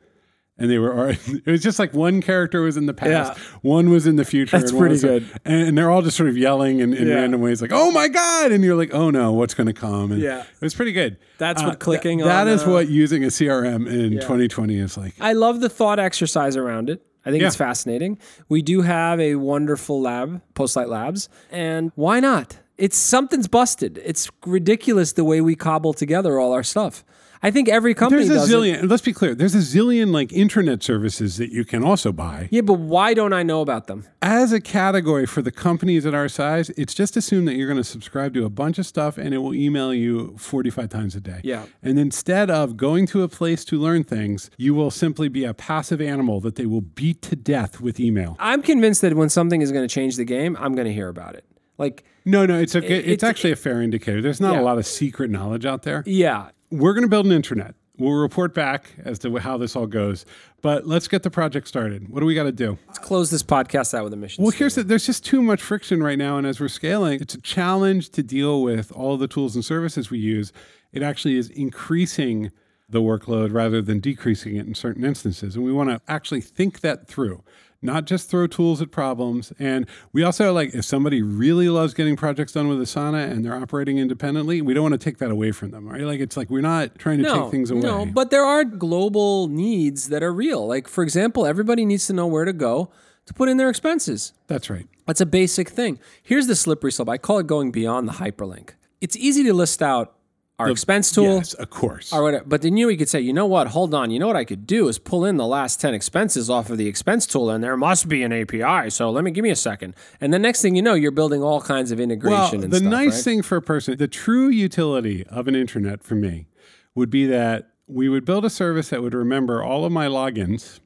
And 0.61 0.69
they 0.71 0.77
were, 0.77 1.09
it 1.25 1.45
was 1.45 1.61
just 1.61 1.79
like 1.79 1.93
one 1.93 2.21
character 2.21 2.61
was 2.61 2.77
in 2.77 2.85
the 2.85 2.93
past, 2.93 3.37
Yeah. 3.37 3.43
one 3.61 3.89
was 3.89 4.05
in 4.07 4.15
the 4.15 4.25
future. 4.25 4.57
That's 4.59 4.71
and 4.71 4.79
pretty 4.79 4.93
was- 4.93 5.01
good. 5.03 5.29
And 5.45 5.77
they're 5.77 5.89
all 5.91 6.01
just 6.01 6.17
sort 6.17 6.29
of 6.29 6.37
yelling 6.37 6.79
in, 6.79 6.93
in 6.93 7.07
Yeah. 7.07 7.15
random 7.15 7.41
ways, 7.41 7.61
like, 7.61 7.71
oh 7.73 7.91
my 7.91 8.07
God. 8.07 8.51
And 8.51 8.63
you're 8.63 8.75
like, 8.75 8.93
oh 8.93 9.09
no, 9.09 9.31
what's 9.31 9.53
going 9.53 9.67
to 9.67 9.73
come? 9.73 10.11
And 10.11 10.21
Yeah. 10.21 10.41
It 10.41 10.61
was 10.61 10.73
pretty 10.75 10.91
good. 10.91 11.17
That's 11.37 11.61
Uh, 11.61 11.65
what 11.67 11.79
clicking 11.79 12.19
th- 12.19 12.25
That 12.27 12.47
on, 12.47 12.53
is 12.53 12.63
uh, 12.63 12.69
what 12.69 12.89
using 12.89 13.23
a 13.23 13.27
CRM 13.27 13.87
in 13.87 14.13
2020 14.19 14.77
is 14.77 14.97
like. 14.97 15.13
I 15.19 15.33
love 15.33 15.59
the 15.61 15.69
thought 15.69 15.99
exercise 15.99 16.55
around 16.55 16.89
it. 16.89 17.01
I 17.25 17.29
think 17.31 17.43
it's 17.43 17.55
fascinating. 17.55 18.17
We 18.49 18.63
do 18.63 18.81
have 18.81 19.19
a 19.19 19.35
wonderful 19.35 20.01
lab, 20.01 20.41
Postlight 20.55 20.87
Labs, 20.89 21.29
and 21.51 21.91
why 21.95 22.19
not? 22.19 22.57
It's 22.79 22.97
something's 22.97 23.47
busted. 23.47 24.01
It's 24.03 24.27
ridiculous 24.43 25.13
the 25.13 25.23
way 25.23 25.39
we 25.39 25.55
cobble 25.55 25.93
together 25.93 26.39
all 26.39 26.51
our 26.51 26.63
stuff. 26.63 27.03
I 27.43 27.49
think 27.49 27.67
every 27.69 27.95
company 27.95 28.23
There's 28.25 28.29
a 28.29 28.47
does 28.47 28.51
it. 28.51 28.55
zillion, 28.55 28.89
let's 28.89 29.01
be 29.01 29.13
clear, 29.13 29.33
there's 29.33 29.55
a 29.55 29.59
zillion 29.59 30.11
like 30.13 30.29
intranet 30.29 30.83
services 30.83 31.37
that 31.37 31.51
you 31.51 31.65
can 31.65 31.83
also 31.83 32.11
buy. 32.11 32.47
Yeah, 32.51 32.61
but 32.61 32.75
why 32.75 33.15
don't 33.15 33.33
I 33.33 33.41
know 33.41 33.61
about 33.61 33.87
them? 33.87 34.05
As 34.21 34.51
a 34.53 34.61
category 34.61 35.25
for 35.25 35.41
the 35.41 35.51
companies 35.51 36.05
at 36.05 36.13
our 36.13 36.29
size, 36.29 36.69
it's 36.77 36.93
just 36.93 37.17
assumed 37.17 37.47
that 37.47 37.55
you're 37.55 37.67
going 37.67 37.77
to 37.77 37.83
subscribe 37.83 38.35
to 38.35 38.45
a 38.45 38.49
bunch 38.49 38.77
of 38.77 38.85
stuff 38.85 39.17
and 39.17 39.33
it 39.33 39.39
will 39.39 39.55
email 39.55 39.91
you 39.91 40.35
45 40.37 40.87
times 40.89 41.15
a 41.15 41.19
day. 41.19 41.41
Yeah. 41.43 41.65
And 41.81 41.97
instead 41.97 42.51
of 42.51 42.77
going 42.77 43.07
to 43.07 43.23
a 43.23 43.27
place 43.27 43.65
to 43.65 43.79
learn 43.79 44.03
things, 44.03 44.51
you 44.57 44.75
will 44.75 44.91
simply 44.91 45.27
be 45.27 45.43
a 45.43 45.53
passive 45.55 45.99
animal 45.99 46.41
that 46.41 46.55
they 46.57 46.67
will 46.67 46.81
beat 46.81 47.23
to 47.23 47.35
death 47.35 47.81
with 47.81 47.99
email. 47.99 48.35
I'm 48.39 48.61
convinced 48.61 49.01
that 49.01 49.15
when 49.15 49.29
something 49.29 49.61
is 49.61 49.71
going 49.71 49.87
to 49.87 49.91
change 49.93 50.15
the 50.15 50.25
game, 50.25 50.55
I'm 50.59 50.75
going 50.75 50.85
to 50.87 50.93
hear 50.93 51.09
about 51.09 51.33
it. 51.35 51.45
Like, 51.79 52.03
No, 52.23 52.45
no, 52.45 52.59
it's 52.59 52.75
a, 52.75 52.79
it's, 52.79 53.07
it's- 53.07 53.23
actually 53.23 53.51
a 53.51 53.55
fair 53.55 53.81
indicator. 53.81 54.21
There's 54.21 54.39
not 54.39 54.53
Yeah. 54.53 54.61
a 54.61 54.63
lot 54.63 54.77
of 54.77 54.85
secret 54.85 55.31
knowledge 55.31 55.65
out 55.65 55.81
there. 55.81 56.03
yeah, 56.05 56.49
We're 56.71 56.93
going 56.93 57.03
to 57.03 57.09
build 57.09 57.25
an 57.25 57.39
intranet. 57.39 57.73
We'll 57.97 58.13
report 58.13 58.55
back 58.55 58.93
as 59.03 59.19
to 59.19 59.37
how 59.37 59.57
this 59.57 59.75
all 59.75 59.85
goes. 59.85 60.25
But 60.61 60.87
let's 60.87 61.07
get 61.07 61.21
the 61.21 61.29
project 61.29 61.67
started. 61.67 62.09
What 62.09 62.21
do 62.21 62.25
we 62.25 62.33
got 62.33 62.43
to 62.43 62.51
do? 62.51 62.79
let's 62.87 62.97
close 62.97 63.29
this 63.29 63.43
podcast 63.43 63.93
out 63.93 64.05
with 64.05 64.13
a 64.13 64.17
mission. 64.17 64.43
Well, 64.43 64.51
here's 64.51 64.75
the, 64.75 64.83
there's 64.83 65.05
just 65.05 65.23
too 65.25 65.41
much 65.41 65.61
friction 65.61 66.01
right 66.01 66.17
now, 66.17 66.37
and 66.37 66.47
as 66.47 66.59
we're 66.59 66.67
scaling, 66.67 67.21
it's 67.21 67.35
a 67.35 67.41
challenge 67.41 68.09
to 68.11 68.23
deal 68.23 68.63
with 68.63 68.91
all 68.93 69.17
the 69.17 69.27
tools 69.27 69.53
and 69.55 69.63
services 69.63 70.09
we 70.09 70.17
use. 70.17 70.51
It 70.93 71.03
actually 71.03 71.37
is 71.37 71.49
increasing 71.49 72.51
the 72.89 73.01
workload 73.01 73.53
rather 73.53 73.81
than 73.81 73.99
decreasing 73.99 74.55
it 74.55 74.65
in 74.65 74.73
certain 74.73 75.05
instances, 75.05 75.55
and 75.55 75.63
we 75.63 75.71
want 75.71 75.89
to 75.89 76.01
actually 76.07 76.41
think 76.41 76.81
that 76.81 77.07
through. 77.07 77.43
Not 77.81 78.05
just 78.05 78.29
throw 78.29 78.45
tools 78.45 78.81
at 78.81 78.91
problems. 78.91 79.51
And 79.57 79.87
we 80.13 80.23
also 80.23 80.53
like 80.53 80.75
if 80.75 80.85
somebody 80.85 81.21
really 81.21 81.67
loves 81.67 81.93
getting 81.93 82.15
projects 82.15 82.51
done 82.51 82.67
with 82.67 82.79
Asana 82.79 83.29
and 83.29 83.43
they're 83.43 83.55
operating 83.55 83.97
independently, 83.97 84.61
we 84.61 84.73
don't 84.73 84.83
want 84.83 84.93
to 84.93 85.03
take 85.03 85.17
that 85.17 85.31
away 85.31 85.51
from 85.51 85.71
them, 85.71 85.87
right? 85.87 86.01
Like 86.01 86.19
it's 86.19 86.37
like 86.37 86.49
we're 86.49 86.61
not 86.61 86.99
trying 86.99 87.17
to 87.17 87.23
no, 87.23 87.43
take 87.43 87.51
things 87.51 87.71
away. 87.71 87.81
No, 87.81 88.05
but 88.05 88.29
there 88.29 88.45
are 88.45 88.63
global 88.63 89.47
needs 89.47 90.09
that 90.09 90.21
are 90.21 90.33
real. 90.33 90.67
Like, 90.67 90.87
for 90.87 91.03
example, 91.03 91.45
everybody 91.45 91.85
needs 91.85 92.05
to 92.07 92.13
know 92.13 92.27
where 92.27 92.45
to 92.45 92.53
go 92.53 92.91
to 93.25 93.33
put 93.33 93.49
in 93.49 93.57
their 93.57 93.69
expenses. 93.69 94.33
That's 94.47 94.69
right. 94.69 94.87
That's 95.07 95.21
a 95.21 95.25
basic 95.25 95.69
thing. 95.69 95.99
Here's 96.21 96.47
the 96.47 96.55
slippery 96.55 96.91
slope. 96.91 97.09
I 97.09 97.17
call 97.17 97.39
it 97.39 97.47
going 97.47 97.71
beyond 97.71 98.07
the 98.07 98.13
hyperlink. 98.13 98.71
It's 98.99 99.17
easy 99.17 99.43
to 99.43 99.53
list 99.53 99.81
out 99.81 100.15
our 100.61 100.71
expense 100.71 101.11
tool. 101.11 101.35
Yes, 101.35 101.53
of 101.53 101.69
course. 101.69 102.13
Or 102.13 102.23
whatever. 102.23 102.45
But 102.45 102.61
then 102.61 102.77
you, 102.77 102.95
could 102.95 103.09
say, 103.09 103.19
you 103.19 103.33
know 103.33 103.45
what? 103.45 103.67
Hold 103.67 103.93
on. 103.93 104.11
You 104.11 104.19
know 104.19 104.27
what 104.27 104.35
I 104.35 104.45
could 104.45 104.65
do 104.65 104.87
is 104.87 104.99
pull 104.99 105.25
in 105.25 105.37
the 105.37 105.45
last 105.45 105.81
10 105.81 105.93
expenses 105.93 106.49
off 106.49 106.69
of 106.69 106.77
the 106.77 106.87
expense 106.87 107.25
tool, 107.25 107.49
and 107.49 107.63
there 107.63 107.77
must 107.77 108.07
be 108.07 108.23
an 108.23 108.31
API. 108.31 108.89
So 108.89 109.09
let 109.09 109.23
me 109.23 109.31
give 109.31 109.43
me 109.43 109.49
a 109.49 109.55
second. 109.55 109.95
And 110.19 110.33
the 110.33 110.39
next 110.39 110.61
thing 110.61 110.75
you 110.75 110.81
know, 110.81 110.93
you're 110.93 111.11
building 111.11 111.41
all 111.41 111.61
kinds 111.61 111.91
of 111.91 111.99
integration 111.99 112.61
Well, 112.61 112.69
the 112.69 112.77
stuff. 112.77 112.89
nice 112.89 113.15
right? 113.15 113.23
thing 113.23 113.41
for 113.41 113.57
a 113.57 113.61
person, 113.61 113.97
the 113.97 114.07
true 114.07 114.49
utility 114.49 115.25
of 115.27 115.47
an 115.47 115.55
intranet 115.55 116.03
for 116.03 116.15
me 116.15 116.47
would 116.95 117.09
be 117.09 117.25
that 117.25 117.69
we 117.87 118.07
would 118.07 118.25
build 118.25 118.45
a 118.45 118.49
service 118.49 118.89
that 118.89 119.01
would 119.01 119.13
remember 119.13 119.63
all 119.63 119.85
of 119.85 119.91
my 119.91 120.07
logins 120.07 120.79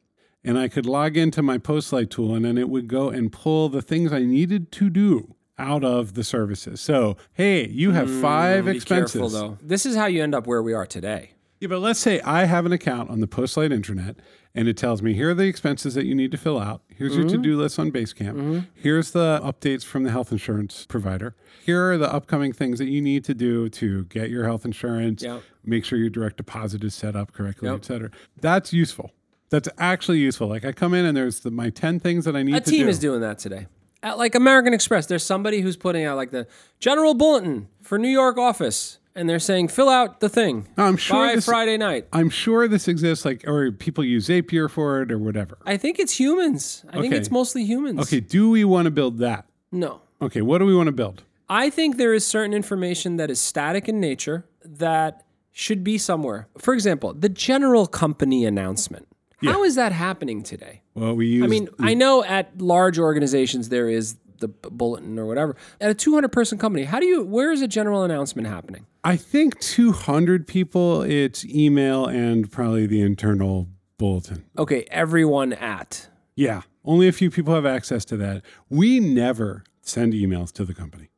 and 0.44 0.60
I 0.60 0.68
could 0.68 0.86
log 0.86 1.18
into 1.18 1.42
my 1.42 1.58
Postlight 1.58 2.10
tool 2.12 2.36
and 2.36 2.46
then 2.46 2.58
it 2.58 2.70
would 2.70 2.88
go 2.88 3.10
and 3.10 3.32
pull 3.32 3.70
the 3.70 3.82
things 3.82 4.14
I 4.14 4.20
needed 4.20 4.72
to 4.74 4.90
do 4.90 5.35
out 5.58 5.84
of 5.84 6.14
the 6.14 6.24
services. 6.24 6.82
So, 6.82 7.18
hey, 7.34 7.68
you 7.70 7.92
have 7.92 8.10
five 8.10 8.66
Mm, 8.66 8.72
Be 8.72 8.78
expenses. 8.78 9.14
careful, 9.14 9.30
though. 9.30 9.58
This 9.62 9.86
is 9.86 9.96
how 9.96 10.06
you 10.08 10.22
end 10.22 10.36
up 10.36 10.48
where 10.48 10.62
we 10.62 10.74
are 10.74 10.86
today. 10.86 11.32
Yeah, 11.60 11.70
but 11.70 11.80
let's 11.80 12.00
say 12.00 12.20
I 12.22 12.46
have 12.46 12.66
an 12.66 12.74
account 12.74 13.10
on 13.10 13.22
the 13.22 13.28
Postlight 13.28 13.72
Intranet 13.74 14.18
and 14.54 14.68
it 14.68 14.76
tells 14.78 15.02
me 15.02 15.14
here 15.14 15.30
are 15.32 15.34
the 15.34 15.48
expenses 15.48 15.94
that 15.96 16.06
you 16.06 16.14
need 16.14 16.32
to 16.32 16.38
fill 16.38 16.60
out. 16.60 16.82
Here's 16.90 17.14
Mm-hmm. 17.14 17.22
your 17.22 17.30
to 17.30 17.38
do 17.38 17.58
list 17.58 17.80
on 17.80 17.92
Basecamp. 17.92 18.66
Here's 18.76 19.12
the 19.12 19.40
updates 19.44 19.84
from 19.86 20.04
the 20.04 20.12
health 20.12 20.32
insurance 20.34 20.86
provider. 20.88 21.36
Here 21.66 21.92
are 21.92 21.98
the 21.98 22.12
upcoming 22.14 22.52
things 22.54 22.78
that 22.80 22.88
you 22.90 23.02
need 23.02 23.24
to 23.26 23.34
do 23.34 23.70
to 23.70 24.04
get 24.06 24.30
your 24.30 24.44
health 24.46 24.66
insurance, 24.66 25.24
Yep. 25.24 25.42
make 25.64 25.86
sure 25.86 25.98
your 25.98 26.10
direct 26.10 26.38
deposit 26.38 26.84
is 26.84 26.94
set 26.94 27.16
up 27.16 27.32
correctly, 27.32 27.70
Yep. 27.70 27.78
et 27.78 27.86
cetera. 27.86 28.12
That's 28.40 28.72
useful. 28.74 29.12
That's 29.50 29.70
actually 29.78 30.20
useful. 30.20 30.48
Like 30.48 30.66
I 30.66 30.72
come 30.74 30.94
in 30.94 31.06
and 31.06 31.16
there's 31.16 31.40
the, 31.42 31.52
my 31.52 31.70
10 31.70 32.00
things 32.00 32.26
that 32.26 32.36
I 32.36 32.44
need 32.44 32.56
A 32.56 32.60
to 32.60 32.70
team 32.70 32.84
do. 32.84 32.90
is 32.90 33.00
doing 33.00 33.22
that 33.22 33.40
today. 33.40 33.68
At 34.06 34.20
like 34.20 34.36
American 34.36 34.72
Express, 34.74 35.08
there's 35.08 35.24
somebody 35.24 35.62
who's 35.62 35.76
putting 35.76 36.06
out 36.06 36.16
like 36.16 36.30
the 36.30 36.46
general 36.80 37.16
bulletin 37.16 37.68
for 37.82 37.98
New 37.98 38.08
York 38.08 38.38
office, 38.38 39.00
and 39.16 39.28
they're 39.28 39.40
saying 39.40 39.70
fill 39.70 39.90
out 39.90 40.20
the 40.20 40.30
thing 40.30 40.68
I'm 40.78 40.96
sure 40.96 41.26
by 41.28 41.36
this- 41.36 41.46
Friday 41.46 41.76
night. 41.78 42.08
I'm 42.14 42.30
sure 42.30 42.68
this 42.68 42.88
exists, 42.88 43.26
like, 43.26 43.48
or 43.48 43.72
people 43.72 44.04
use 44.04 44.28
Zapier 44.30 44.70
for 44.70 45.02
it 45.02 45.12
or 45.12 45.18
whatever. 45.18 45.58
I 45.66 45.78
think 45.78 45.98
it's 45.98 46.20
humans. 46.20 46.86
I 46.90 47.02
think 47.02 47.08
Okay. 47.14 47.18
it's 47.18 47.32
mostly 47.32 47.66
humans. 47.66 48.00
Okay, 48.02 48.20
do 48.20 48.52
we 48.52 48.64
want 48.64 48.86
to 48.86 48.92
build 48.92 49.18
that? 49.18 49.46
No. 49.72 50.02
Okay, 50.22 50.42
what 50.42 50.60
do 50.60 50.66
we 50.68 50.76
want 50.76 50.86
to 50.88 50.94
build? 50.94 51.24
I 51.50 51.72
think 51.72 51.98
there 51.98 52.14
is 52.14 52.26
certain 52.28 52.54
information 52.54 53.18
that 53.18 53.32
is 53.32 53.40
static 53.40 53.90
in 53.90 54.00
nature 54.00 54.46
that 54.64 55.24
should 55.52 55.84
be 55.84 55.98
somewhere. 55.98 56.48
For 56.60 56.76
example, 56.76 57.12
the 57.14 57.30
general 57.30 57.88
company 57.88 58.46
announcement. 58.46 59.08
How 59.44 59.64
is 59.64 59.74
that 59.76 59.92
happening 59.94 60.44
today? 60.44 60.82
Well, 60.96 61.14
we 61.14 61.28
use. 61.28 61.44
I 61.44 61.48
mean, 61.48 61.70
I 61.80 61.94
know 61.94 62.24
at 62.24 62.60
large 62.60 62.98
organizations 62.98 63.70
there 63.70 63.90
is 63.90 64.16
the 64.40 64.48
bulletin 64.48 65.20
or 65.20 65.26
whatever. 65.26 65.56
At 65.80 65.92
a 65.92 65.94
200 65.94 66.32
person 66.32 66.58
company, 66.58 66.86
how 66.86 67.00
do 67.00 67.06
you 67.06 67.24
where 67.24 67.52
is 67.52 67.62
a 67.62 67.68
general 67.68 68.04
announcement 68.04 68.48
happening? 68.48 68.86
I 69.04 69.18
think 69.18 69.60
200 69.60 70.48
people, 70.48 71.02
it's 71.04 71.46
email 71.46 72.06
and 72.06 72.52
probably 72.52 72.88
the 72.88 73.02
internal 73.02 73.68
bulletin. 73.98 74.46
Okay, 74.58 74.86
everyone 74.90 75.54
at 75.54 76.08
Yeah, 76.36 76.62
only 76.84 77.08
a 77.08 77.12
few 77.12 77.30
people 77.30 77.54
have 77.54 77.66
access 77.66 78.04
to 78.06 78.18
that. 78.18 78.42
We 78.70 79.00
never 79.00 79.64
send 79.82 80.14
emails 80.14 80.52
to 80.54 80.66
the 80.66 80.74
company. 80.74 81.10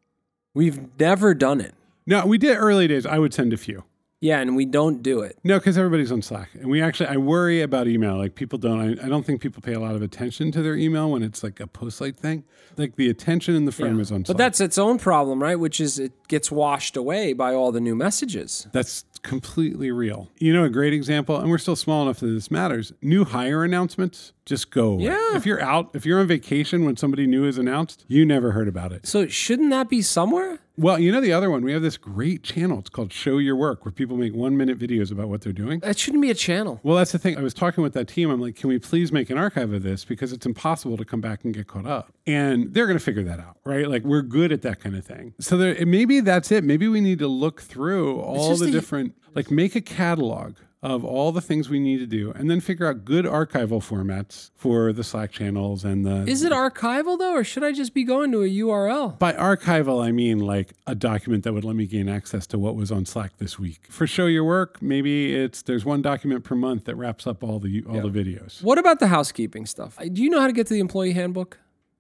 We've 0.54 1.00
never 1.00 1.34
done 1.34 1.62
it. 1.62 1.76
No, 2.06 2.26
we 2.26 2.38
did 2.38 2.56
early 2.56 2.88
days. 2.88 3.06
I 3.06 3.20
would 3.20 3.34
send 3.34 3.54
a 3.54 3.58
few. 3.58 3.84
Yeah, 4.20 4.40
and 4.40 4.56
we 4.56 4.66
don't 4.66 5.04
do 5.04 5.22
it. 5.22 5.38
No, 5.44 5.60
because 5.60 5.78
everybody's 5.78 6.12
on 6.12 6.24
Slack, 6.24 6.50
and 6.56 6.70
we 6.70 6.82
actually 6.82 7.08
I 7.08 7.18
worry 7.18 7.62
about 7.62 7.88
email. 7.88 8.18
Like 8.18 8.34
people 8.34 8.58
don't. 8.58 9.00
I, 9.00 9.06
I 9.06 9.10
don't 9.10 9.24
think 9.24 9.42
people 9.42 9.62
pay 9.62 9.74
a 9.74 9.80
lot 9.80 9.96
of 9.96 10.02
attention 10.02 10.52
to 10.54 10.64
their 10.64 10.76
email 10.76 11.12
when 11.12 11.22
it's 11.22 11.44
like 11.44 11.60
a 11.60 11.68
Postlight 11.68 12.18
thing. 12.18 12.44
Like 12.78 12.96
the 12.96 13.10
attention 13.10 13.56
in 13.56 13.66
the 13.66 13.72
firm 13.72 14.00
is 14.00 14.12
on. 14.12 14.26
Slack. 14.26 14.36
But 14.36 14.38
that's 14.38 14.60
its 14.60 14.80
own 14.80 14.98
problem, 14.98 15.42
right? 15.42 15.60
Which 15.60 15.80
is 15.80 16.00
it 16.00 16.14
gets 16.28 16.52
washed 16.52 16.98
away 16.98 17.34
by 17.34 17.54
all 17.54 17.72
the 17.72 17.80
new 17.80 17.96
messages. 17.96 18.68
That's 18.72 19.06
completely 19.22 19.92
real. 19.92 20.32
You 20.40 20.52
know, 20.52 20.64
a 20.64 20.70
great 20.70 20.94
example, 20.94 21.38
and 21.38 21.52
we're 21.52 21.58
still 21.60 21.76
small 21.76 22.04
enough 22.04 22.20
that 22.22 22.28
this 22.28 22.50
matters. 22.50 22.94
New 23.04 23.24
hire 23.24 23.64
announcements 23.64 24.34
just 24.46 24.72
go. 24.72 24.98
Yeah. 24.98 25.36
If 25.36 25.46
you're 25.46 25.62
out, 25.62 25.92
if 25.94 26.08
you're 26.08 26.20
on 26.20 26.28
vacation 26.28 26.86
when 26.86 26.98
somebody 26.98 27.28
new 27.28 27.46
is 27.46 27.60
announced, 27.60 28.04
you 28.08 28.26
never 28.26 28.52
heard 28.52 28.68
about 28.68 28.94
it. 28.94 29.06
So 29.06 29.28
shouldn't 29.28 29.70
that 29.70 29.90
be 29.90 30.02
somewhere? 30.02 30.60
Well, 30.80 31.00
you 31.00 31.12
know 31.12 31.22
the 31.22 31.34
other 31.34 31.50
one. 31.50 31.64
We 31.64 31.74
have 31.74 31.82
this 31.82 31.98
great 31.98 32.44
channel. 32.44 32.78
It's 32.78 32.92
called 32.92 33.12
Show 33.12 33.40
Your 33.40 33.56
Work, 33.56 33.84
where 33.84 33.92
people 33.92 34.16
make 34.16 34.36
one 34.36 34.56
minute 34.56 34.78
videos 34.78 35.12
about 35.12 35.28
what 35.28 35.42
they're 35.42 35.52
doing. 35.52 35.80
That 35.80 35.98
shouldn't 35.98 36.22
be 36.22 36.30
a 36.30 36.36
channel. 36.36 36.80
Well, 36.84 36.96
that's 36.96 37.12
the 37.12 37.18
thing. 37.18 37.36
I 37.36 37.42
was 37.42 37.56
talking 37.56 37.84
with 37.84 37.94
that 37.94 38.08
team. 38.08 38.30
I'm 38.30 38.40
like, 38.40 38.56
can 38.56 38.70
we 38.70 38.78
please 38.78 39.12
make 39.12 39.32
an 39.32 39.40
archive 39.40 39.74
of 39.74 39.82
this 39.82 40.06
because 40.06 40.32
it's 40.32 40.46
impossible 40.46 40.96
to 40.98 41.04
come 41.04 41.20
back 41.20 41.44
and 41.44 41.52
get 41.52 41.66
caught 41.66 41.88
up. 41.88 42.14
And 42.28 42.76
they're 42.76 42.86
going 42.86 43.00
to 43.00 43.04
figure 43.04 43.24
that 43.24 43.40
out, 43.40 43.58
right? 43.64 43.90
Like 43.90 44.04
we're 44.04 44.22
good 44.22 44.52
at 44.52 44.62
that 44.62 44.80
kind 44.80 44.96
of 44.96 45.04
thing. 45.04 45.34
So 45.40 45.58
there, 45.58 45.84
maybe 45.84 46.20
that's 46.20 46.52
it. 46.52 46.64
Maybe 46.64 46.88
we 46.88 47.02
need 47.02 47.18
to 47.20 47.28
look 47.28 47.64
through 47.64 48.20
all 48.20 48.50
just 48.50 48.64
the 48.64 48.70
different, 48.70 49.16
like 49.34 49.50
make 49.50 49.76
a 49.76 49.82
catalog 49.82 50.58
of 50.84 51.04
all 51.04 51.32
the 51.32 51.42
things 51.42 51.70
we 51.70 51.80
need 51.80 51.98
to 51.98 52.06
do, 52.06 52.32
and 52.34 52.50
then 52.52 52.60
figure 52.60 52.86
out 52.88 53.04
good 53.04 53.26
archival 53.26 53.82
formats 53.82 54.52
for 54.54 54.94
the 54.94 55.04
Slack 55.04 55.32
channels 55.32 55.84
and 55.84 56.06
the. 56.06 56.24
Is 56.28 56.44
it 56.44 56.52
archival 56.52 57.18
though, 57.18 57.34
or 57.34 57.44
should 57.44 57.64
I 57.64 57.72
just 57.72 57.96
be 57.96 58.04
going 58.04 58.32
to 58.32 58.44
a 58.44 58.48
URL? 58.48 59.18
by 59.18 59.34
archival, 59.34 60.04
I 60.06 60.12
mean 60.12 60.38
like 60.40 60.74
a 60.86 60.94
document 60.94 61.44
that 61.46 61.54
would 61.54 61.64
let 61.64 61.76
me 61.76 61.88
gain 61.88 62.08
access 62.08 62.46
to 62.48 62.60
what 62.60 62.76
was 62.76 62.92
on 62.92 63.06
Slack 63.08 63.38
this 63.38 63.58
week. 63.58 63.88
For 63.90 64.06
show 64.06 64.28
your 64.28 64.44
work, 64.44 64.80
maybe 64.82 65.34
it's 65.36 65.64
there's 65.64 65.84
one 65.84 66.04
document 66.04 66.44
per 66.44 66.54
month 66.56 66.86
that 66.86 66.96
wraps 66.96 67.26
up 67.26 67.44
all 67.44 67.58
the 67.60 67.84
all 67.90 68.08
the 68.08 68.10
videos. 68.10 68.62
What 68.64 68.78
about 68.78 69.00
the 69.00 69.08
housekeeping 69.08 69.66
stuff? 69.66 69.98
Do 70.14 70.22
you 70.22 70.30
know 70.30 70.40
how 70.40 70.48
to 70.48 70.54
get 70.54 70.68
to 70.68 70.74
the 70.76 70.80
employee 70.80 71.14
handbook? 71.14 71.58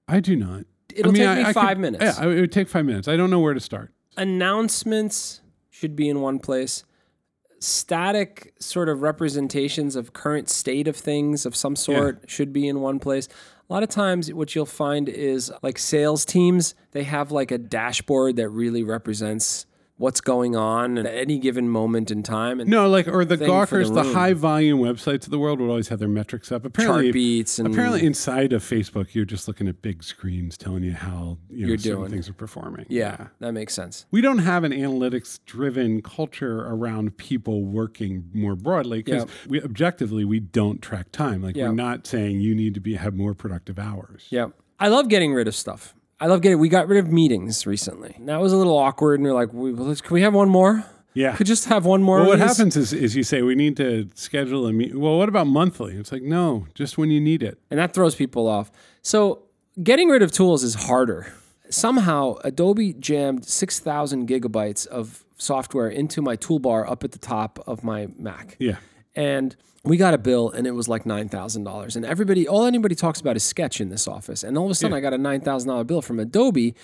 I 0.08 0.20
do 0.20 0.36
not. 0.36 0.66
It'll 0.96 1.12
I 1.12 1.13
mean, 1.13 1.22
take 1.24 1.30
I- 1.30 1.36
me 1.36 1.44
I 1.46 1.54
five 1.54 1.70
could- 1.70 1.80
minutes. 1.80 2.04
Yeah, 2.20 2.28
it 2.28 2.40
would 2.42 2.52
take 2.52 2.70
five 2.70 2.86
minutes. 2.86 3.08
I 3.08 3.18
don't 3.18 3.30
know 3.32 3.40
where 3.40 3.54
to 3.56 3.60
start. 3.60 3.92
Announcements 4.18 5.42
should 5.70 5.96
be 5.96 6.08
in 6.08 6.22
one 6.22 6.38
place. 6.40 6.84
Static 7.60 8.54
sort 8.60 8.89
of 8.89 9.02
representations 9.02 9.96
of 9.96 10.13
current 10.13 10.50
state 10.50 10.88
of 10.88 10.96
things 10.96 11.46
of 11.46 11.56
some 11.56 11.76
sort 11.76 12.24
should 12.28 12.54
be 12.54 12.67
in 12.67 12.82
one 12.82 13.00
place. 13.00 13.28
A 13.70 13.74
lot 13.74 13.84
of 13.84 13.89
times, 13.89 14.32
what 14.34 14.56
you'll 14.56 14.65
find 14.65 15.10
is 15.10 15.52
like 15.62 15.78
sales 15.78 16.24
teams, 16.24 16.76
they 16.91 17.04
have 17.04 17.32
like 17.32 17.52
a 17.52 17.58
dashboard 17.58 18.36
that 18.38 18.50
really 18.50 18.84
represents 18.84 19.65
what's 20.00 20.22
going 20.22 20.56
on 20.56 20.98
at 21.00 21.06
any 21.08 21.40
given 21.40 21.68
moment 21.68 22.12
in 22.12 22.22
time. 22.22 22.60
And 22.60 22.70
No, 22.70 22.88
like 22.88 23.08
or 23.08 23.26
the 23.26 23.36
for 23.36 23.38
the 23.38 23.46
Gawkers, 23.48 23.90
the, 23.92 24.04
high 24.04 24.34
volume 24.34 24.80
websites 24.80 25.24
of 25.26 25.32
the 25.32 25.40
world 25.40 25.60
would 25.60 25.70
always 25.70 25.88
have 25.88 25.98
their 25.98 26.08
metrics 26.08 26.52
up. 26.52 26.66
Apparently, 26.66 27.12
Chartbeats 27.12 27.58
and 27.58 27.68
apparently 27.68 28.06
inside 28.06 28.54
of 28.54 28.62
Facebook, 28.64 29.16
you're 29.16 29.26
just 29.26 29.48
looking 29.48 29.68
at 29.68 29.82
big 29.82 30.04
screens 30.04 30.56
telling 30.56 30.84
you 30.84 30.94
how 30.94 31.40
you 31.50 31.64
know, 31.64 31.70
You're 31.70 31.78
certain 31.80 32.00
doing. 32.02 32.12
things 32.12 32.30
are 32.30 32.34
performing. 32.34 32.86
yeah, 32.90 33.28
that 33.40 33.54
makes 33.54 33.74
sense. 33.74 34.06
we 34.12 34.22
don't 34.22 34.38
have 34.40 34.64
an 34.64 34.72
analytics 34.72 35.40
driven 35.46 36.02
culture 36.04 36.62
around 36.68 37.18
people 37.18 37.66
working 37.66 38.30
more 38.34 38.56
broadly 38.56 39.02
because 39.02 39.24
Yep. 39.24 39.30
we 39.48 39.62
objectively 39.64 40.24
we 40.26 40.40
don't 40.40 40.82
track 40.82 41.12
time 41.12 41.42
like 41.42 41.56
Yep. 41.56 41.70
we're 41.70 41.76
not 41.76 42.06
saying 42.06 42.40
you 42.40 42.54
need 42.54 42.74
to 42.76 42.80
be 42.80 42.94
have 42.96 43.16
more 43.16 43.34
productive 43.34 43.80
hours 43.80 44.28
Yeah. 44.30 44.50
I 44.80 44.90
love 44.90 45.08
getting 45.08 45.34
rid 45.34 45.48
of 45.48 45.56
stuff. 45.56 45.96
I 46.19 46.27
love 46.27 46.41
getting. 46.41 46.60
We 46.60 46.69
got 46.69 46.88
rid 46.88 47.03
of 47.03 47.12
meetings 47.12 47.65
recently. 47.67 48.15
That 48.21 48.39
was 48.41 48.51
a 48.53 48.58
little 48.58 48.77
awkward, 48.77 49.19
and 49.19 49.27
we're 49.27 49.34
like, 49.36 49.53
we, 49.53 49.73
well, 49.73 49.95
"Can 49.95 50.13
we 50.13 50.21
have 50.21 50.34
one 50.34 50.49
more? 50.49 50.84
yeah 51.13 51.36
Could 51.36 51.47
just 51.47 51.65
have 51.65 51.86
one 51.86 52.01
more." 52.03 52.17
well, 52.19 52.27
what 52.27 52.39
happens 52.39 52.75
is, 52.75 52.93
is 52.93 53.15
you 53.15 53.23
say 53.23 53.41
we 53.41 53.56
need 53.56 53.77
to 53.77 54.10
schedule 54.15 54.65
a 54.67 54.73
meet. 54.73 54.95
Well, 54.97 55.17
what 55.17 55.30
about 55.30 55.47
monthly? 55.47 55.95
It's 55.95 56.12
like 56.12 56.23
no, 56.23 56.65
just 56.73 56.97
when 56.97 57.12
you 57.12 57.21
need 57.21 57.43
it. 57.43 57.60
and 57.69 57.80
that 57.80 57.93
throws 57.93 58.15
people 58.15 58.47
off. 58.47 58.71
So 59.01 59.43
getting 59.82 60.10
rid 60.10 60.21
of 60.23 60.32
tools 60.32 60.63
is 60.63 60.73
harder. 60.75 61.34
Somehow, 61.69 62.36
Adobe 62.43 62.93
jammed 62.93 63.45
six 63.45 63.80
thousand 63.80 64.27
gigabytes 64.27 64.88
of 64.88 65.23
software 65.38 65.89
into 65.89 66.21
my 66.21 66.36
toolbar 66.36 66.89
up 66.89 67.03
at 67.03 67.12
the 67.12 67.19
top 67.19 67.60
of 67.67 67.84
my 67.84 68.08
Mac. 68.17 68.56
Yeah, 68.58 68.77
and 69.17 69.56
we 69.84 69.97
got 69.97 70.13
a 70.13 70.17
bill 70.17 70.49
and 70.51 70.67
it 70.67 70.71
was 70.71 70.88
like 70.88 71.03
$9,000 71.06 71.95
and 71.95 72.06
everybody 72.06 72.47
all 72.47 72.65
anybody 72.65 72.95
talks 72.95 73.19
about 73.19 73.36
is 73.36 73.43
sketch 73.43 73.80
in 73.82 73.89
this 73.89 74.08
office 74.08 74.43
and 74.43 74.58
all 74.58 74.65
of 74.65 74.71
a 74.71 74.75
sudden 74.75 74.95
I 74.95 74.99
got 75.01 75.13
a 75.13 75.17
$9,000 75.17 75.88
bill 75.88 76.01
from 76.01 76.19
Adobe 76.19 76.75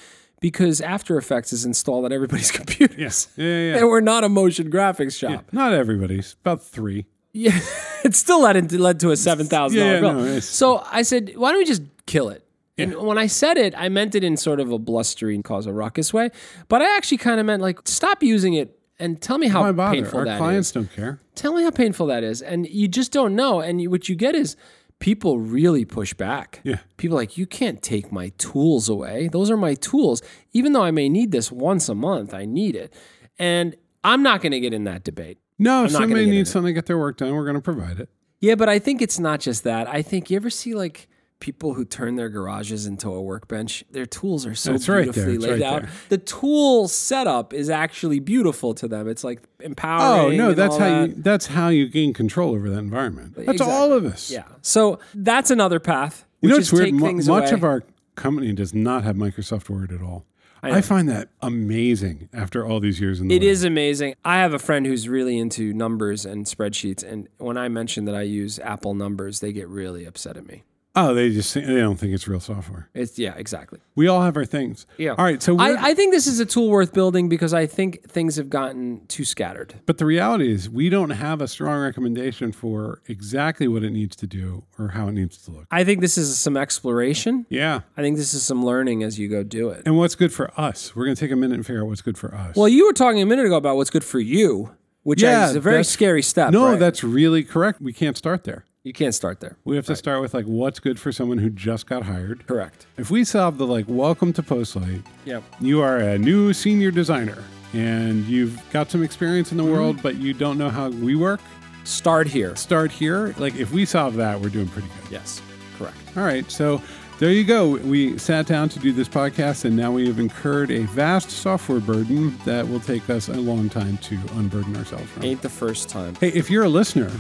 because 0.42 0.82
After 0.82 1.18
Effects 1.18 1.54
is 1.54 1.64
installed 1.66 2.06
on 2.06 2.12
everybody's 2.12 2.52
computers. 2.60 2.98
yes, 2.98 3.28
yeah, 3.38 3.46
yeah. 3.46 3.52
yeah. 3.72 3.78
And 3.80 3.88
we're 3.88 4.02
not 4.02 4.24
a 4.24 4.30
motion 4.30 4.70
graphics 4.70 5.18
shop. 5.18 5.46
Not 5.54 5.74
everybody's 5.74 6.36
about 6.42 6.62
three. 6.64 7.06
Yeah. 7.32 7.60
it 8.04 8.16
still 8.16 8.42
led, 8.42 8.72
led 8.74 9.00
to 9.02 9.10
a 9.12 9.14
$7,000 9.14 9.74
Yeah, 9.74 10.00
bill. 10.02 10.14
no, 10.14 10.40
so 10.40 10.84
I 10.92 11.02
said, 11.04 11.34
why 11.36 11.52
don't 11.52 11.60
we 11.60 11.66
just 11.66 11.82
kill 12.06 12.30
it? 12.30 12.44
And 12.78 12.96
when 12.98 13.18
I 13.20 13.28
said 13.28 13.58
it, 13.58 13.74
I 13.78 13.88
meant 13.90 14.16
it 14.16 14.24
in 14.24 14.36
sort 14.36 14.60
of 14.60 14.72
a 14.72 14.80
blustery 14.80 15.36
and 15.36 15.44
cause 15.44 15.68
a 15.68 15.72
ruckus 15.74 16.12
way. 16.12 16.32
But 16.70 16.82
I 16.82 16.98
actually 16.98 17.20
kind 17.20 17.40
of 17.40 17.46
meant 17.46 17.62
like, 17.62 17.80
stop 17.88 18.24
using 18.24 18.56
it 18.56 18.78
and 19.04 19.22
tell 19.22 19.38
me 19.38 19.48
how 19.48 19.62
painful 19.92 20.20
Our 20.20 20.26
that 20.26 20.34
is. 20.36 20.38
clients 20.38 20.72
don't 20.72 20.92
care. 20.92 21.20
tell 21.36 21.54
me 21.54 21.64
how 21.64 21.72
painful 21.72 22.06
that 22.08 22.24
is. 22.24 22.42
And 22.42 22.68
you 22.68 22.88
just 22.88 23.12
don't 23.12 23.36
know. 23.36 23.60
And 23.60 23.82
you, 23.82 23.90
what 23.90 24.08
you 24.10 24.16
get 24.16 24.34
is 24.36 24.56
people 25.00 25.40
really 25.40 25.84
push 25.86 26.14
back. 26.14 26.62
Yeah. 26.64 26.80
people 26.98 27.18
are 27.18 27.22
like 27.22 27.38
you 27.38 27.46
can't 27.46 27.82
take 27.82 28.12
my 28.12 28.30
tools 28.38 28.88
away. 28.88 29.28
Those 29.28 29.52
are 29.52 29.58
my 29.58 29.74
tools. 29.76 30.22
Even 30.54 30.74
though 30.74 30.84
i 30.84 30.92
may 30.92 31.10
need 31.10 31.32
this 31.32 31.52
once 31.52 31.90
a 31.90 31.96
month 31.96 32.34
i 32.34 32.46
need 32.46 32.76
it. 32.76 32.94
And 33.38 33.76
i'm 34.04 34.24
not 34.24 34.42
going 34.42 34.54
to 34.54 34.60
get 34.60 34.74
in 34.74 34.84
that 34.86 35.04
debate. 35.04 35.38
No, 35.60 35.86
if 35.86 35.92
somebody 35.92 36.26
needs 36.26 36.50
something 36.52 36.70
to 36.70 36.74
get 36.74 36.88
their 36.88 36.98
work 36.98 37.18
done, 37.18 37.34
we're 37.36 37.46
going 37.46 37.62
to 37.64 37.68
provide 37.72 38.00
it. 38.00 38.10
yeah 38.40 38.56
but 38.56 38.70
i 38.70 38.80
think 38.80 39.02
it's 39.02 39.20
not 39.20 39.40
just 39.40 39.64
that. 39.64 39.88
I 39.88 40.02
think 40.02 40.30
you 40.30 40.36
ever 40.38 40.50
see 40.50 40.74
like 40.76 41.08
people 41.44 41.74
who 41.74 41.84
turn 41.84 42.16
their 42.16 42.30
garages 42.30 42.86
into 42.86 43.10
a 43.10 43.22
workbench 43.22 43.84
their 43.92 44.06
tools 44.06 44.46
are 44.46 44.56
so 44.56 44.74
It's 44.74 44.88
right 44.88 45.04
beautifully 45.04 45.36
It's 45.36 45.44
laid 45.44 45.52
right 45.52 45.62
out 45.62 45.82
there. 45.82 45.92
the 46.08 46.18
tool 46.20 46.88
setup 46.88 47.54
is 47.54 47.70
actually 47.70 48.20
beautiful 48.20 48.74
to 48.76 48.88
them 48.88 49.10
it's 49.10 49.26
like 49.26 49.42
oh, 49.44 49.66
empowering 49.66 50.40
Oh 50.40 50.46
no, 50.46 50.54
that's 50.54 50.78
how 50.78 50.90
that. 51.02 51.10
you 51.10 51.16
that's 51.18 51.48
how 51.48 51.68
you 51.68 51.90
gain 51.90 52.14
control 52.14 52.56
over 52.56 52.70
that 52.70 52.80
environment. 52.80 53.36
That's 53.36 53.50
Exactly. 53.50 53.76
all 53.76 53.92
of 53.92 54.06
us. 54.06 54.32
Yeah. 54.32 54.44
So 54.62 55.00
that's 55.14 55.52
another 55.52 55.80
path. 55.82 56.26
You 56.42 56.50
know, 56.50 56.56
it's 56.56 56.72
weird. 56.72 56.94
much 56.94 57.28
away. 57.28 57.52
of 57.52 57.64
our 57.66 57.84
company 58.16 58.54
does 58.54 58.74
not 58.74 59.04
have 59.04 59.16
Microsoft 59.18 59.70
Word 59.70 59.92
at 59.92 60.02
all. 60.02 60.26
I, 60.66 60.72
know. 60.72 60.82
find 60.82 61.10
that 61.10 61.28
amazing 61.42 62.30
after 62.34 62.66
all 62.66 62.80
these 62.80 63.02
years 63.02 63.20
in 63.20 63.28
the 63.28 63.36
It 63.36 63.42
lab. 63.42 63.50
is 63.52 63.64
amazing. 63.66 64.16
I 64.24 64.38
have 64.38 64.54
a 64.54 64.60
friend 64.60 64.86
who's 64.86 65.10
really 65.10 65.38
into 65.38 65.74
numbers 65.74 66.26
and 66.26 66.46
spreadsheets, 66.46 67.04
and 67.04 67.28
when 67.38 67.58
I 67.58 67.68
mention 67.68 68.06
that 68.06 68.16
I 68.16 68.22
use 68.22 68.60
Apple 68.60 68.94
numbers, 68.94 69.42
they 69.42 69.52
get 69.52 69.68
really 69.68 70.06
upset 70.06 70.38
at 70.38 70.48
me. 70.48 70.64
Oh, 70.96 71.16
they 71.16 71.32
just 71.32 71.56
they 71.56 71.62
don't 71.62 71.96
think 71.98 72.14
it's 72.14 72.28
real 72.28 72.40
software. 72.40 72.88
It's 72.94 73.18
yeah, 73.18 73.34
exactly. 73.36 73.80
We 73.96 74.08
all 74.08 74.22
have 74.22 74.38
our 74.38 74.46
things. 74.46 74.86
Yeah. 75.00 75.16
All 75.18 75.26
right. 75.26 75.42
So, 75.42 75.58
I, 75.58 75.90
I 75.90 75.94
think 75.96 76.14
this 76.14 76.28
is 76.28 76.40
a 76.40 76.46
tool 76.46 76.70
worth 76.70 76.94
building 76.94 77.30
because 77.30 77.52
I 77.52 77.66
think 77.66 78.08
things 78.08 78.36
have 78.36 78.48
gotten 78.50 79.08
too 79.08 79.26
scattered. 79.26 79.74
but 79.88 79.98
the 79.98 80.06
reality 80.06 80.52
is, 80.52 80.70
we 80.70 80.90
don't 80.90 81.10
have 81.10 81.42
a 81.42 81.48
strong 81.48 81.82
recommendation 81.82 82.52
for 82.52 83.02
exactly 83.08 83.68
what 83.68 83.84
it 83.84 83.90
needs 83.90 84.16
to 84.18 84.28
do 84.28 84.66
or 84.78 84.90
how 84.90 85.08
it 85.08 85.14
needs 85.14 85.38
to 85.46 85.52
look. 85.52 85.66
I 85.72 85.84
think 85.84 86.02
this 86.02 86.16
is 86.18 86.38
some 86.38 86.56
exploration. 86.58 87.48
Yeah. 87.50 87.82
I 87.98 88.02
think 88.02 88.18
this 88.18 88.36
is 88.36 88.44
some 88.44 88.64
learning 88.64 89.02
as 89.02 89.18
you 89.18 89.28
go 89.30 89.42
do 89.44 89.70
it. 89.70 89.84
And 89.88 89.98
what's 89.98 90.14
good 90.14 90.32
for 90.32 90.52
us? 90.60 90.96
We're 90.96 91.06
going 91.06 91.16
to 91.16 91.20
take 91.20 91.32
a 91.32 91.36
minute 91.36 91.56
and 91.56 91.66
figure 91.66 91.82
out 91.82 91.88
what's 91.88 92.02
good 92.04 92.20
for 92.20 92.36
us. 92.36 92.56
Well, 92.56 92.68
you 92.70 92.86
were 92.86 92.94
talking 92.94 93.20
a 93.22 93.26
minute 93.26 93.46
ago 93.48 93.56
about 93.56 93.78
what's 93.78 93.90
good 93.90 94.04
for 94.04 94.20
you, 94.20 94.76
which 95.02 95.24
Yeah, 95.24 95.50
is 95.50 95.56
a 95.56 95.60
very 95.60 95.84
scary 95.84 96.22
step. 96.22 96.52
no, 96.52 96.70
right? 96.72 96.80
that's 96.80 97.04
really 97.04 97.44
correct. 97.44 97.82
We 97.82 97.94
can't 97.94 98.16
start 98.16 98.44
there. 98.44 98.66
You 98.84 98.92
can't 98.94 99.16
start 99.16 99.40
there. 99.40 99.56
We 99.64 99.76
have 99.78 99.86
to 99.86 99.96
start 99.96 100.22
with 100.22 100.34
like 100.34 100.46
what's 100.46 100.80
good 100.80 101.00
for 101.00 101.12
someone 101.14 101.38
who 101.38 101.50
just 101.50 101.88
got 101.88 102.04
hired. 102.04 102.46
Correct. 102.48 102.86
If 102.98 103.10
we 103.10 103.24
solve 103.24 103.58
the 103.58 103.66
like 103.66 103.86
welcome 103.88 104.34
to 104.34 104.44
Postlight, 104.44 105.04
Yep. 105.26 105.44
you 105.62 105.82
are 105.82 105.98
a 106.00 106.18
new 106.18 106.52
senior 106.54 106.92
designer 106.92 107.44
and 107.74 108.26
you've 108.26 108.62
got 108.72 108.92
some 108.92 109.02
experience 109.02 109.52
in 109.52 109.58
the 109.58 109.64
Mm-hmm. 109.64 109.72
world, 109.72 110.00
but 110.04 110.16
you 110.18 110.34
don't 110.34 110.58
know 110.58 110.70
how 110.70 110.90
we 110.90 111.16
work, 111.16 111.40
Start 111.86 112.28
here. 112.28 112.56
start 112.58 112.92
here. 112.92 113.34
Like 113.38 113.56
if 113.56 113.72
we 113.72 113.86
solve 113.86 114.16
that, 114.16 114.40
we're 114.40 114.50
doing 114.50 114.68
pretty 114.68 114.90
good. 115.02 115.12
Yes. 115.12 115.42
Correct. 115.78 115.96
All 116.18 116.24
right. 116.24 116.50
So 116.52 116.82
there 117.20 117.32
you 117.32 117.46
go. 117.46 117.78
We 117.78 118.18
sat 118.18 118.48
down 118.48 118.68
to 118.70 118.80
do 118.80 118.92
this 118.92 119.08
podcast 119.08 119.64
and 119.66 119.78
now 119.78 119.92
we 119.94 120.08
have 120.08 120.20
incurred 120.20 120.72
a 120.72 120.84
vast 120.88 121.30
software 121.30 121.80
burden 121.80 122.38
that 122.46 122.68
will 122.68 122.80
take 122.82 123.10
us 123.10 123.30
a 123.30 123.34
long 123.34 123.70
time 123.70 123.98
to 124.00 124.16
unburden 124.36 124.76
ourselves 124.76 125.10
from. 125.12 125.24
Ain't 125.24 125.42
the 125.42 125.50
first 125.50 125.88
time. 125.88 126.16
Hey, 126.16 126.30
if 126.30 126.50
you're 126.50 126.64
a 126.64 126.70
listener 126.70 127.12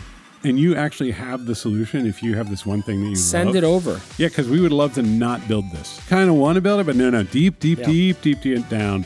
and 0.43 0.59
you 0.59 0.75
actually 0.75 1.11
have 1.11 1.45
the 1.45 1.55
solution, 1.55 2.05
if 2.05 2.21
you 2.23 2.35
have 2.35 2.49
this 2.49 2.65
one 2.65 2.81
thing 2.81 3.01
that 3.03 3.09
you 3.09 3.15
Send 3.15 3.47
love, 3.49 3.55
it 3.55 3.63
over. 3.63 4.01
Yeah, 4.17 4.27
because 4.27 4.49
we 4.49 4.59
would 4.61 4.71
love 4.71 4.93
to 4.95 5.01
not 5.01 5.47
build 5.47 5.69
this. 5.71 5.99
Kind 6.07 6.29
of 6.29 6.35
want 6.35 6.55
to 6.55 6.61
build 6.61 6.79
it, 6.81 6.85
but 6.85 6.95
no, 6.95 7.09
no, 7.09 7.23
deep, 7.23 7.59
deep, 7.59 7.79
Yeah. 7.79 7.85
deep, 7.87 8.21
deep, 8.21 8.41
deep 8.41 8.69
down. 8.69 9.05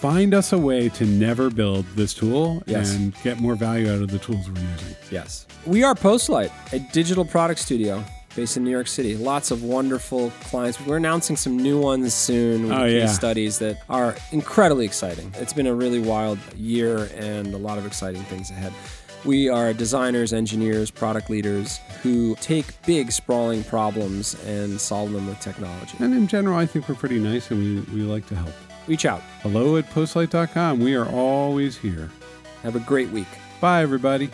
Find 0.00 0.32
us 0.32 0.52
a 0.54 0.58
way 0.58 0.88
to 0.90 1.04
never 1.04 1.50
build 1.50 1.84
this 1.94 2.14
tool 2.14 2.62
Yes. 2.66 2.94
and 2.94 3.12
get 3.22 3.38
more 3.38 3.54
value 3.54 3.92
out 3.92 4.00
of 4.00 4.10
the 4.10 4.18
tools 4.18 4.46
we're 4.48 4.60
using. 4.60 4.96
Yes. 5.10 5.46
We 5.66 5.82
are 5.84 5.94
Postlight, 5.94 6.50
a 6.72 6.78
digital 6.78 7.24
product 7.26 7.60
studio 7.60 8.02
based 8.34 8.56
in 8.56 8.64
New 8.64 8.70
York 8.70 8.86
City. 8.86 9.14
Lots 9.16 9.50
of 9.50 9.62
wonderful 9.62 10.32
clients. 10.44 10.80
We're 10.80 10.96
announcing 10.96 11.36
some 11.36 11.56
new 11.58 11.78
ones 11.78 12.14
soon 12.14 12.62
with 12.68 12.72
Oh, 12.72 12.84
case 12.84 12.94
yeah. 12.94 13.06
studies 13.08 13.58
that 13.58 13.78
are 13.90 14.14
incredibly 14.32 14.86
exciting. 14.86 15.34
It's 15.38 15.52
been 15.52 15.66
a 15.66 15.74
really 15.74 15.98
wild 15.98 16.38
year 16.56 17.10
and 17.18 17.52
a 17.52 17.58
lot 17.58 17.76
of 17.76 17.84
exciting 17.84 18.22
things 18.22 18.50
ahead. 18.50 18.72
We 19.24 19.50
are 19.50 19.74
designers, 19.74 20.32
engineers, 20.32 20.90
product 20.90 21.28
leaders 21.28 21.78
who 22.02 22.36
take 22.36 22.80
big, 22.86 23.12
sprawling 23.12 23.62
problems 23.64 24.34
and 24.46 24.80
solve 24.80 25.12
them 25.12 25.26
with 25.26 25.38
technology. 25.40 25.96
And 25.98 26.14
in 26.14 26.26
general, 26.26 26.56
I 26.56 26.64
think 26.64 26.88
we're 26.88 26.94
pretty 26.94 27.18
nice 27.18 27.50
and 27.50 27.86
we, 27.90 27.94
we 27.94 28.02
like 28.02 28.26
to 28.28 28.34
help. 28.34 28.52
Reach 28.86 29.04
out. 29.04 29.20
Hello 29.42 29.76
at 29.76 29.84
postlight.com. 29.90 30.80
We 30.80 30.94
are 30.94 31.08
always 31.08 31.76
here. 31.76 32.08
Have 32.62 32.76
a 32.76 32.80
great 32.80 33.10
week. 33.10 33.28
Bye, 33.60 33.82
everybody. 33.82 34.30